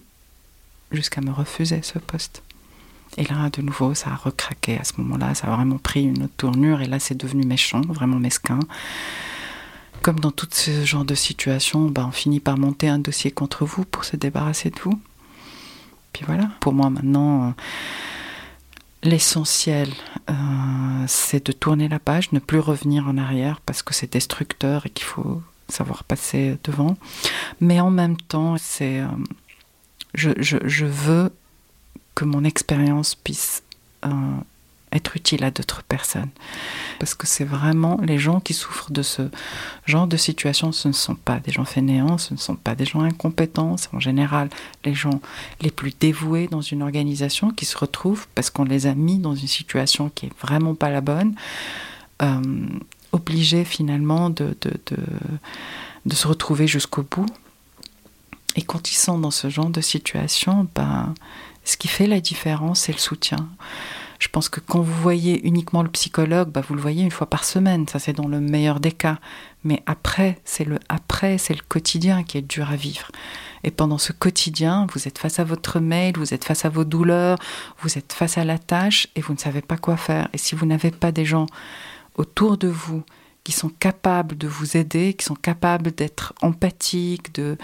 jusqu'à 0.91 1.21
me 1.21 1.31
refuser 1.31 1.81
ce 1.81 1.99
poste. 1.99 2.43
Et 3.17 3.25
là, 3.25 3.49
de 3.49 3.61
nouveau, 3.61 3.93
ça 3.93 4.11
a 4.11 4.15
recraqué 4.15 4.77
à 4.77 4.83
ce 4.83 4.93
moment-là, 4.97 5.35
ça 5.35 5.47
a 5.47 5.55
vraiment 5.55 5.77
pris 5.77 6.03
une 6.03 6.23
autre 6.23 6.33
tournure, 6.37 6.81
et 6.81 6.87
là, 6.87 6.99
c'est 6.99 7.15
devenu 7.15 7.45
méchant, 7.45 7.81
vraiment 7.81 8.17
mesquin. 8.17 8.59
Comme 10.01 10.19
dans 10.19 10.31
tout 10.31 10.47
ce 10.49 10.83
genre 10.83 11.05
de 11.05 11.15
situation, 11.15 11.89
ben, 11.89 12.07
on 12.07 12.11
finit 12.11 12.39
par 12.39 12.57
monter 12.57 12.87
un 12.89 12.99
dossier 12.99 13.31
contre 13.31 13.65
vous 13.65 13.85
pour 13.85 14.03
se 14.05 14.15
débarrasser 14.15 14.69
de 14.69 14.79
vous. 14.79 14.99
Puis 16.11 16.23
voilà, 16.25 16.49
pour 16.59 16.73
moi 16.73 16.89
maintenant, 16.89 17.47
euh, 17.47 17.51
l'essentiel, 19.03 19.89
euh, 20.29 20.33
c'est 21.07 21.45
de 21.45 21.51
tourner 21.51 21.87
la 21.87 21.99
page, 21.99 22.31
ne 22.31 22.39
plus 22.39 22.59
revenir 22.59 23.07
en 23.07 23.17
arrière 23.17 23.61
parce 23.61 23.81
que 23.83 23.93
c'est 23.93 24.11
destructeur 24.11 24.85
et 24.85 24.89
qu'il 24.89 25.05
faut 25.05 25.41
savoir 25.69 26.03
passer 26.03 26.57
devant. 26.63 26.97
Mais 27.59 27.79
en 27.79 27.91
même 27.91 28.17
temps, 28.17 28.55
c'est, 28.57 29.01
euh, 29.01 29.07
je, 30.13 30.31
je, 30.39 30.85
veux 30.85 31.31
que 32.15 32.25
mon 32.25 32.43
expérience 32.43 33.15
puisse 33.15 33.63
être 34.93 35.15
utile 35.17 35.43
à 35.43 35.51
d'autres 35.51 35.83
personnes. 35.83 36.29
Parce 36.99 37.15
que 37.15 37.27
c'est 37.27 37.43
vraiment 37.43 37.99
les 38.01 38.17
gens 38.17 38.39
qui 38.39 38.53
souffrent 38.53 38.91
de 38.91 39.01
ce 39.01 39.23
genre 39.85 40.07
de 40.07 40.17
situation, 40.17 40.71
ce 40.71 40.87
ne 40.87 40.93
sont 40.93 41.15
pas 41.15 41.39
des 41.39 41.51
gens 41.51 41.65
fainéants, 41.65 42.17
ce 42.17 42.33
ne 42.33 42.39
sont 42.39 42.55
pas 42.55 42.75
des 42.75 42.85
gens 42.85 43.01
incompétents, 43.01 43.77
c'est 43.77 43.93
en 43.93 43.99
général 43.99 44.49
les 44.85 44.93
gens 44.93 45.21
les 45.61 45.71
plus 45.71 45.93
dévoués 45.99 46.47
dans 46.47 46.61
une 46.61 46.81
organisation 46.81 47.51
qui 47.51 47.65
se 47.65 47.77
retrouvent 47.77 48.27
parce 48.35 48.49
qu'on 48.49 48.65
les 48.65 48.87
a 48.87 48.95
mis 48.95 49.17
dans 49.19 49.35
une 49.35 49.47
situation 49.47 50.09
qui 50.13 50.27
est 50.27 50.33
vraiment 50.41 50.75
pas 50.75 50.89
la 50.89 51.01
bonne, 51.01 51.35
euh, 52.21 52.41
obligés 53.11 53.65
finalement 53.65 54.29
de, 54.29 54.55
de, 54.61 54.71
de, 56.05 56.15
se 56.15 56.27
retrouver 56.27 56.67
jusqu'au 56.67 57.03
bout. 57.03 57.29
Et 58.55 58.61
quand 58.61 58.91
ils 58.91 58.95
sont 58.95 59.17
dans 59.17 59.31
ce 59.31 59.49
genre 59.49 59.69
de 59.69 59.81
situation, 59.81 60.67
ben, 60.75 61.13
ce 61.63 61.77
qui 61.77 61.87
fait 61.87 62.07
la 62.07 62.19
différence, 62.19 62.81
c'est 62.81 62.91
le 62.91 62.99
soutien. 62.99 63.49
Je 64.23 64.29
pense 64.29 64.47
que 64.47 64.61
quand 64.61 64.79
vous 64.79 65.01
voyez 65.01 65.45
uniquement 65.45 65.83
le 65.83 65.89
psychologue, 65.89 66.47
bah 66.47 66.61
vous 66.65 66.75
le 66.75 66.81
voyez 66.81 67.03
une 67.03 67.11
fois 67.11 67.29
par 67.29 67.43
semaine, 67.43 67.89
ça 67.89 67.99
c'est 67.99 68.13
dans 68.13 68.29
le 68.29 68.39
meilleur 68.39 68.79
des 68.79 68.93
cas. 68.93 69.19
Mais 69.65 69.83
après, 69.85 70.39
c'est 70.45 70.63
le 70.63 70.79
après, 70.87 71.37
c'est 71.37 71.53
le 71.53 71.61
quotidien 71.67 72.23
qui 72.23 72.37
est 72.37 72.41
dur 72.41 72.71
à 72.71 72.77
vivre. 72.77 73.11
Et 73.65 73.71
pendant 73.71 73.97
ce 73.97 74.13
quotidien, 74.13 74.87
vous 74.93 75.09
êtes 75.09 75.17
face 75.17 75.39
à 75.39 75.43
votre 75.43 75.81
mail, 75.81 76.13
vous 76.15 76.33
êtes 76.33 76.45
face 76.45 76.63
à 76.63 76.69
vos 76.69 76.85
douleurs, 76.85 77.37
vous 77.81 77.97
êtes 77.97 78.13
face 78.13 78.37
à 78.37 78.45
la 78.45 78.57
tâche 78.57 79.09
et 79.17 79.19
vous 79.19 79.33
ne 79.33 79.37
savez 79.37 79.61
pas 79.61 79.75
quoi 79.75 79.97
faire. 79.97 80.29
Et 80.31 80.37
si 80.37 80.55
vous 80.55 80.65
n'avez 80.65 80.91
pas 80.91 81.11
des 81.11 81.25
gens 81.25 81.47
autour 82.15 82.57
de 82.57 82.69
vous 82.69 83.03
qui 83.43 83.51
sont 83.51 83.71
capables 83.77 84.37
de 84.37 84.47
vous 84.47 84.77
aider, 84.77 85.15
qui 85.15 85.25
sont 85.25 85.35
capables 85.35 85.91
d'être 85.91 86.33
empathiques, 86.41 87.35
de 87.35 87.57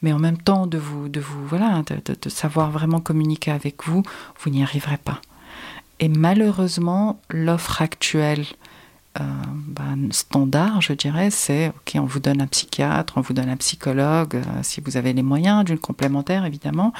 mais 0.00 0.14
en 0.14 0.18
même 0.18 0.40
temps 0.40 0.66
de 0.66 0.78
vous, 0.78 1.10
de 1.10 1.20
vous, 1.20 1.46
voilà, 1.46 1.82
de, 1.82 2.16
de 2.18 2.28
savoir 2.30 2.70
vraiment 2.70 3.00
communiquer 3.00 3.50
avec 3.50 3.84
vous, 3.84 4.02
vous 4.38 4.48
n'y 4.48 4.62
arriverez 4.62 4.96
pas. 4.96 5.20
Et 6.00 6.08
malheureusement, 6.08 7.20
l'offre 7.28 7.82
actuelle 7.82 8.46
euh, 9.20 9.22
ben, 9.66 10.08
standard, 10.12 10.80
je 10.80 10.92
dirais, 10.94 11.30
c'est 11.30 11.68
OK, 11.68 11.92
on 11.96 12.06
vous 12.06 12.20
donne 12.20 12.40
un 12.40 12.46
psychiatre, 12.46 13.14
on 13.16 13.20
vous 13.20 13.34
donne 13.34 13.48
un 13.48 13.56
psychologue, 13.56 14.36
euh, 14.36 14.60
si 14.62 14.80
vous 14.80 14.96
avez 14.96 15.12
les 15.12 15.22
moyens, 15.22 15.64
d'une 15.64 15.78
complémentaire 15.78 16.46
évidemment, 16.46 16.92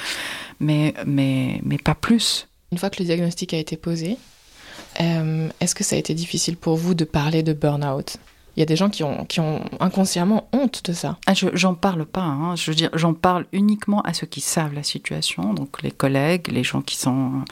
mais, 0.58 0.92
mais, 1.06 1.60
mais 1.64 1.78
pas 1.78 1.94
plus. 1.94 2.48
Une 2.72 2.78
fois 2.78 2.90
que 2.90 3.00
le 3.00 3.06
diagnostic 3.06 3.54
a 3.54 3.58
été 3.58 3.76
posé, 3.76 4.18
euh, 5.00 5.48
est-ce 5.60 5.74
que 5.74 5.84
ça 5.84 5.96
a 5.96 5.98
été 5.98 6.14
difficile 6.14 6.56
pour 6.56 6.76
vous 6.76 6.94
de 6.94 7.04
parler 7.04 7.42
de 7.42 7.52
burn-out? 7.52 8.18
Il 8.61 8.64
y 8.64 8.64
a 8.64 8.66
des 8.66 8.77
gens 8.77 8.90
qui 8.90 9.03
ont, 9.05 9.25
qui 9.25 9.40
ont 9.40 9.64
inconsciemment 9.81 10.46
honte 10.53 10.85
de 10.85 10.92
ça. 10.92 11.16
Ah, 11.27 11.33
j'en 11.33 11.73
parle 11.73 12.05
pas. 12.05 12.20
Hein. 12.20 12.57
Je 12.57 12.70
veux 12.70 12.75
dire, 12.75 12.90
j'en 12.92 13.14
parle 13.14 13.46
uniquement 13.53 14.03
à 14.03 14.12
ceux 14.12 14.27
qui 14.27 14.42
savent 14.42 14.75
la 14.75 14.83
situation, 14.83 15.55
donc 15.55 15.81
les 15.81 15.90
collègues, 15.90 16.49
les 16.49 16.62
gens 16.62 16.83
qui 16.83 16.96
sont 16.99 17.42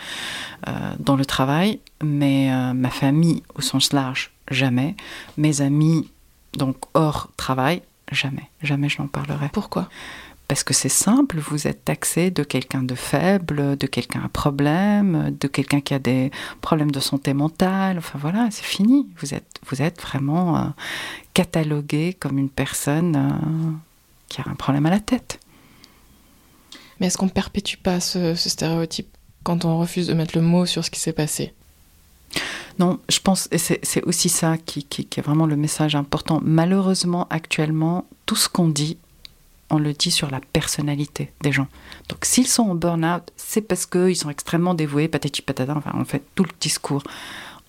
euh, 0.68 0.72
dans 0.98 1.16
le 1.16 1.24
travail. 1.24 1.80
Mais 2.04 2.52
euh, 2.52 2.74
ma 2.74 2.90
famille, 2.90 3.42
au 3.54 3.62
sens 3.62 3.94
large, 3.94 4.32
jamais. 4.50 4.96
Mes 5.38 5.62
amis, 5.62 6.10
donc 6.52 6.76
hors 6.92 7.30
travail, 7.38 7.80
jamais. 8.12 8.50
Jamais 8.62 8.90
je 8.90 9.00
n'en 9.00 9.08
parlerai. 9.08 9.48
Pourquoi? 9.50 9.88
Parce 10.48 10.64
que 10.64 10.72
c'est 10.72 10.88
simple, 10.88 11.38
vous 11.38 11.68
êtes 11.68 11.84
taxé 11.84 12.30
de 12.30 12.42
quelqu'un 12.42 12.82
de 12.82 12.94
faible, 12.94 13.76
de 13.76 13.86
quelqu'un 13.86 14.22
à 14.24 14.28
problème, 14.28 15.36
de 15.38 15.46
quelqu'un 15.46 15.82
qui 15.82 15.92
a 15.92 15.98
des 15.98 16.30
problèmes 16.62 16.90
de 16.90 17.00
santé 17.00 17.34
mentale. 17.34 17.98
Enfin 17.98 18.18
voilà, 18.18 18.48
c'est 18.50 18.64
fini. 18.64 19.06
Vous 19.20 19.34
êtes, 19.34 19.60
vous 19.66 19.82
êtes 19.82 20.00
vraiment 20.00 20.56
euh, 20.56 20.64
catalogué 21.34 22.16
comme 22.18 22.38
une 22.38 22.48
personne 22.48 23.78
qui 24.28 24.40
a 24.40 24.44
un 24.48 24.54
problème 24.54 24.86
à 24.86 24.90
la 24.90 25.00
tête. 25.00 25.38
Mais 26.98 27.08
est-ce 27.08 27.18
qu'on 27.18 27.28
perpétue 27.28 27.76
pas 27.82 28.00
ce, 28.00 28.34
ce 28.34 28.48
stéréotype 28.48 29.14
quand 29.42 29.66
on 29.66 29.78
refuse 29.78 30.06
de 30.06 30.14
mettre 30.14 30.36
le 30.36 30.42
mot 30.42 30.64
sur 30.64 30.82
ce 30.82 30.90
qui 30.90 30.98
s'est 30.98 31.12
passé? 31.12 31.52
Non, 32.78 33.00
je 33.08 33.18
pense, 33.18 33.48
et 33.50 33.58
c'est 33.58 34.02
aussi 34.04 34.28
ça 34.28 34.56
qui, 34.56 34.84
qui, 34.84 35.04
qui 35.04 35.20
est 35.20 35.22
vraiment 35.22 35.46
le 35.46 35.56
message 35.56 35.94
important. 35.94 36.40
Malheureusement, 36.42 37.26
actuellement, 37.28 38.06
tout 38.24 38.36
ce 38.36 38.48
qu'on 38.48 38.68
dit, 38.68 38.98
on 39.70 39.78
le 39.78 39.92
dit 39.92 40.10
sur 40.10 40.30
la 40.30 40.40
personnalité 40.40 41.32
des 41.42 41.52
gens. 41.52 41.66
Donc 42.08 42.24
s'ils 42.24 42.46
sont 42.46 42.70
en 42.70 42.74
burn-out, 42.74 43.22
c'est 43.36 43.60
parce 43.60 43.86
qu'ils 43.86 44.16
sont 44.16 44.30
extrêmement 44.30 44.74
dévoués, 44.74 45.08
patati 45.08 45.42
patata, 45.42 45.74
enfin 45.76 45.92
on 45.94 46.04
fait 46.04 46.22
tout 46.34 46.44
le 46.44 46.52
discours. 46.60 47.02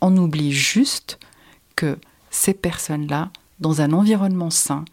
On 0.01 0.15
oublie 0.15 0.51
juste 0.51 1.19
que 1.75 1.97
ces 2.29 2.53
personnes-là, 2.53 3.31
dans 3.59 3.81
un 3.81 3.91
environnement 3.91 4.49
sain, 4.49 4.85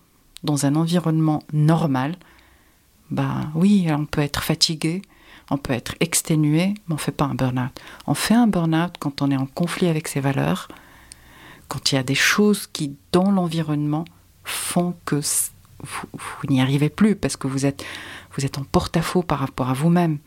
dans 0.42 0.66
un 0.66 0.75
environnement 0.75 1.42
normal, 1.53 2.16
bah 3.11 3.51
oui, 3.55 3.87
on 3.90 4.05
peut 4.05 4.23
être 4.23 4.42
fatigué, 4.42 5.03
on 5.51 5.59
peut 5.59 5.73
être 5.73 5.95
exténué, 6.01 6.75
mais 6.88 6.95
on 6.95 6.99
fait 6.99 7.12
pas 7.12 7.27
un 7.27 7.35
burn-out. 7.35 7.71
On 8.07 8.14
fait 8.14 8.35
un 8.35 8.49
burn-out 8.49 8.95
quand 8.99 9.23
on 9.23 9.31
est 9.31 9.37
en 9.37 9.47
conflit 9.47 9.87
avec 9.87 10.09
ses 10.09 10.21
valeurs, 10.21 10.69
quand 11.69 11.92
il 11.92 11.97
y 11.97 11.99
a 11.99 12.03
des 12.03 12.16
choses 12.16 12.66
qui, 12.66 12.97
dans 13.12 13.31
l'environnement, 13.31 14.05
font 14.45 14.95
que 15.05 15.21
vous, 15.83 16.09
n'y 16.49 16.61
arrivez 16.61 16.89
plus 16.89 17.15
parce 17.17 17.37
que 17.37 17.47
vous 17.47 17.67
êtes, 17.67 17.85
vous 18.37 18.45
êtes 18.45 18.59
en 18.59 18.65
porte-à-faux 18.65 19.23
par 19.23 19.39
rapport 19.39 19.71
à 19.71 19.75
vous-même. 19.75 20.19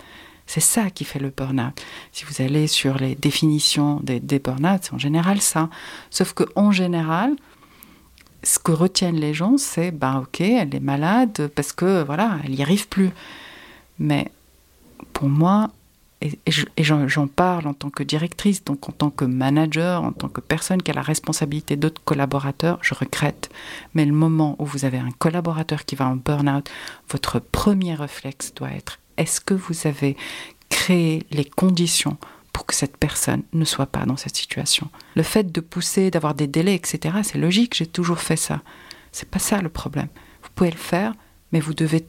C'est 0.46 0.60
ça 0.60 0.90
qui 0.90 1.06
fait 1.06 1.20
le 1.20 1.30
burn-out. 1.30 1.80
Si 2.12 2.26
vous 2.26 2.42
allez 2.42 2.68
sur 2.68 2.98
les 2.98 3.16
définitions 3.16 4.00
des, 4.02 4.20
des 4.20 4.40
burn-out, 4.40 4.80
c'est 4.84 4.94
en 4.94 4.98
général 4.98 5.42
ça. 5.42 5.70
Sauf 6.10 6.34
que 6.34 6.44
en 6.56 6.72
général, 6.72 7.36
ce 8.44 8.58
que 8.58 8.72
retiennent 8.72 9.20
les 9.20 9.34
gens, 9.34 9.58
c'est 9.58 9.92
ben 9.92 10.20
ok, 10.20 10.42
elle 10.42 10.74
est 10.74 10.80
malade 10.80 11.52
parce 11.56 11.72
que 11.74 12.04
voilà, 12.04 12.40
elle 12.44 12.52
n'y 12.52 12.62
arrive 12.62 12.88
plus. 12.88 13.12
Mais 14.00 14.32
pour 15.14 15.30
moi, 15.30 15.72
et, 16.22 16.38
j'en 16.82 17.28
parle 17.28 17.68
en 17.68 17.74
tant 17.74 17.90
que 17.90 18.04
directrice, 18.04 18.64
donc 18.64 18.90
en 18.90 18.92
tant 18.92 19.10
que 19.10 19.24
manager, 19.24 20.04
en 20.04 20.12
tant 20.12 20.28
que 20.28 20.42
personne 20.42 20.82
qui 20.82 20.92
a 20.92 20.94
la 20.94 21.02
responsabilité 21.02 21.78
d'autres 21.78 22.02
collaborateurs, 22.04 22.78
je 22.82 22.94
regrette. 22.94 23.50
Mais 23.94 24.06
le 24.06 24.12
moment 24.12 24.56
où 24.60 24.66
vous 24.66 24.84
avez 24.84 24.98
un 24.98 25.12
collaborateur 25.12 25.86
qui 25.86 25.96
va 25.96 26.08
en 26.08 26.18
burn-out, 26.18 26.70
votre 27.10 27.40
premier 27.40 27.96
réflexe 27.96 28.54
doit 28.54 28.72
être 28.72 29.00
est-ce 29.20 29.42
que 29.42 29.54
vous 29.54 29.86
avez 29.86 30.16
créé 30.70 31.26
les 31.32 31.46
conditions 31.46 32.18
pour 32.54 32.66
que 32.66 32.74
cette 32.74 32.98
personne 32.98 33.44
ne 33.54 33.66
soit 33.66 33.86
pas 33.86 34.06
dans 34.06 34.18
cette 34.18 34.36
situation? 34.36 34.90
Le 35.16 35.24
fait 35.24 35.52
de 35.52 35.62
pousser, 35.62 36.10
d'avoir 36.10 36.34
des 36.34 36.48
délais, 36.48 36.76
etc., 36.76 37.18
c'est 37.24 37.38
logique, 37.38 37.76
j'ai 37.76 37.86
toujours 37.86 38.20
fait 38.20 38.38
ça. 38.38 38.62
C'est 39.12 39.30
pas 39.30 39.40
ça 39.40 39.62
le 39.62 39.70
problème. 39.70 40.08
Vous 40.42 40.50
pouvez 40.56 40.72
le 40.72 40.78
faire, 40.78 41.14
mais 41.52 41.60
vous 41.60 41.74
devez 41.74 42.08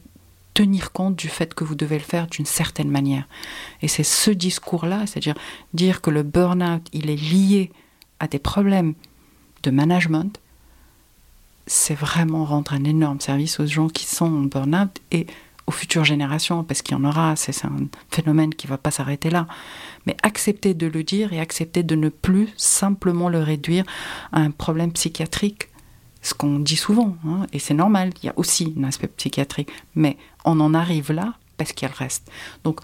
tenir 0.53 0.91
compte 0.91 1.15
du 1.15 1.27
fait 1.27 1.53
que 1.53 1.63
vous 1.63 1.75
devez 1.75 1.97
le 1.97 2.03
faire 2.03 2.27
d'une 2.27 2.45
certaine 2.45 2.89
manière. 2.89 3.27
Et 3.81 3.87
c'est 3.87 4.03
ce 4.03 4.31
discours-là, 4.31 5.05
c'est-à-dire 5.05 5.35
dire 5.73 6.01
que 6.01 6.09
le 6.09 6.23
burn-out, 6.23 6.85
il 6.93 7.09
est 7.09 7.15
lié 7.15 7.71
à 8.19 8.27
des 8.27 8.39
problèmes 8.39 8.93
de 9.63 9.71
management, 9.71 10.39
c'est 11.67 11.95
vraiment 11.95 12.45
rendre 12.45 12.73
un 12.73 12.83
énorme 12.83 13.21
service 13.21 13.59
aux 13.59 13.65
gens 13.65 13.87
qui 13.87 14.05
sont 14.05 14.25
en 14.25 14.41
burn-out 14.41 14.91
et 15.11 15.27
aux 15.67 15.71
futures 15.71 16.03
générations, 16.03 16.63
parce 16.63 16.81
qu'il 16.81 16.97
y 16.97 16.99
en 16.99 17.05
aura, 17.05 17.35
c'est 17.35 17.65
un 17.65 17.87
phénomène 18.09 18.53
qui 18.53 18.67
ne 18.67 18.71
va 18.71 18.77
pas 18.77 18.91
s'arrêter 18.91 19.29
là. 19.29 19.47
Mais 20.05 20.17
accepter 20.23 20.73
de 20.73 20.87
le 20.87 21.03
dire 21.03 21.33
et 21.33 21.39
accepter 21.39 21.83
de 21.83 21.95
ne 21.95 22.09
plus 22.09 22.49
simplement 22.57 23.29
le 23.29 23.39
réduire 23.39 23.85
à 24.31 24.39
un 24.39 24.51
problème 24.51 24.91
psychiatrique 24.91 25.69
ce 26.21 26.33
qu'on 26.33 26.59
dit 26.59 26.75
souvent, 26.75 27.17
hein, 27.25 27.47
et 27.51 27.59
c'est 27.59 27.73
normal, 27.73 28.11
il 28.21 28.27
y 28.27 28.29
a 28.29 28.33
aussi 28.35 28.75
un 28.79 28.83
aspect 28.83 29.07
psychiatrique, 29.07 29.69
mais 29.95 30.17
on 30.45 30.59
en 30.59 30.73
arrive 30.73 31.11
là 31.11 31.33
parce 31.57 31.73
qu'il 31.73 31.87
reste. 31.87 32.29
Donc, 32.63 32.79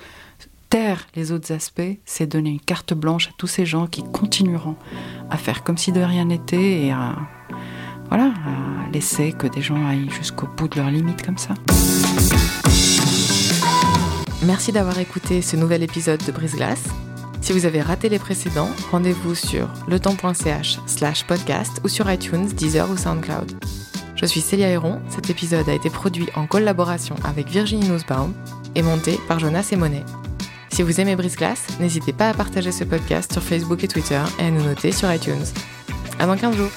taire 0.70 1.08
les 1.16 1.32
autres 1.32 1.52
aspects, 1.54 1.98
c'est 2.06 2.28
donner 2.28 2.52
une 2.52 2.60
carte 2.60 2.94
blanche 2.94 3.30
à 3.30 3.32
tous 3.38 3.48
ces 3.48 3.66
gens 3.66 3.88
qui 3.88 4.04
continueront 4.04 4.76
à 5.30 5.38
faire 5.38 5.64
comme 5.64 5.78
si 5.78 5.92
de 5.92 6.02
rien 6.02 6.26
n'était 6.26 6.86
et 6.86 6.92
à, 6.92 7.16
voilà, 8.10 8.34
laisser 8.94 9.34
que 9.34 9.48
des 9.48 9.62
gens 9.62 9.86
aillent 9.88 10.10
jusqu'au 10.10 10.48
bout 10.48 10.68
de 10.68 10.78
leurs 10.78 10.92
limites 10.92 11.26
comme 11.26 11.38
ça. 11.38 11.54
Merci 14.44 14.72
d'avoir 14.72 15.00
écouté 15.00 15.42
ce 15.42 15.56
nouvel 15.56 15.84
épisode 15.84 16.24
de 16.26 16.32
Brise 16.32 16.56
Glace. 16.56 16.84
Si 17.42 17.54
vous 17.54 17.66
avez 17.66 17.82
raté 17.82 18.10
les 18.10 18.20
précédents, 18.20 18.70
rendez-vous 18.92 19.36
sur 19.36 19.70
letemps.ch 19.88 20.80
slash 20.86 21.24
podcast 21.26 21.82
ou 21.84 21.88
sur 21.88 22.12
iTunes, 22.12 22.48
Deezer 22.48 22.90
ou 22.90 22.98
SoundCloud. 22.98 23.54
Je 24.20 24.26
suis 24.26 24.42
Célia 24.42 24.68
Héron, 24.68 25.00
cet 25.10 25.30
épisode 25.30 25.70
a 25.70 25.74
été 25.74 25.92
produit 25.92 26.28
en 26.36 26.48
collaboration 26.48 27.16
avec 27.24 27.50
Virginie 27.50 27.88
Nussbaum 27.88 28.34
et 28.74 28.82
monté 28.82 29.20
par 29.28 29.38
Jonas 29.38 29.70
et 29.72 29.76
Monet. 29.76 30.04
Si 30.70 30.82
vous 30.82 31.00
aimez 31.00 31.16
Brise 31.16 31.36
Glace, 31.36 31.68
n'hésitez 31.80 32.14
pas 32.14 32.30
à 32.30 32.34
partager 32.34 32.72
ce 32.72 32.84
podcast 32.84 33.32
sur 33.32 33.44
Facebook 33.44 33.84
et 33.84 33.88
Twitter 33.88 34.22
et 34.40 34.46
à 34.46 34.52
nous 34.52 34.64
noter 34.64 34.92
sur 34.92 35.14
iTunes. 35.14 35.46
À 36.18 36.26
dans 36.26 36.36
15 36.36 36.56
jours 36.56 36.72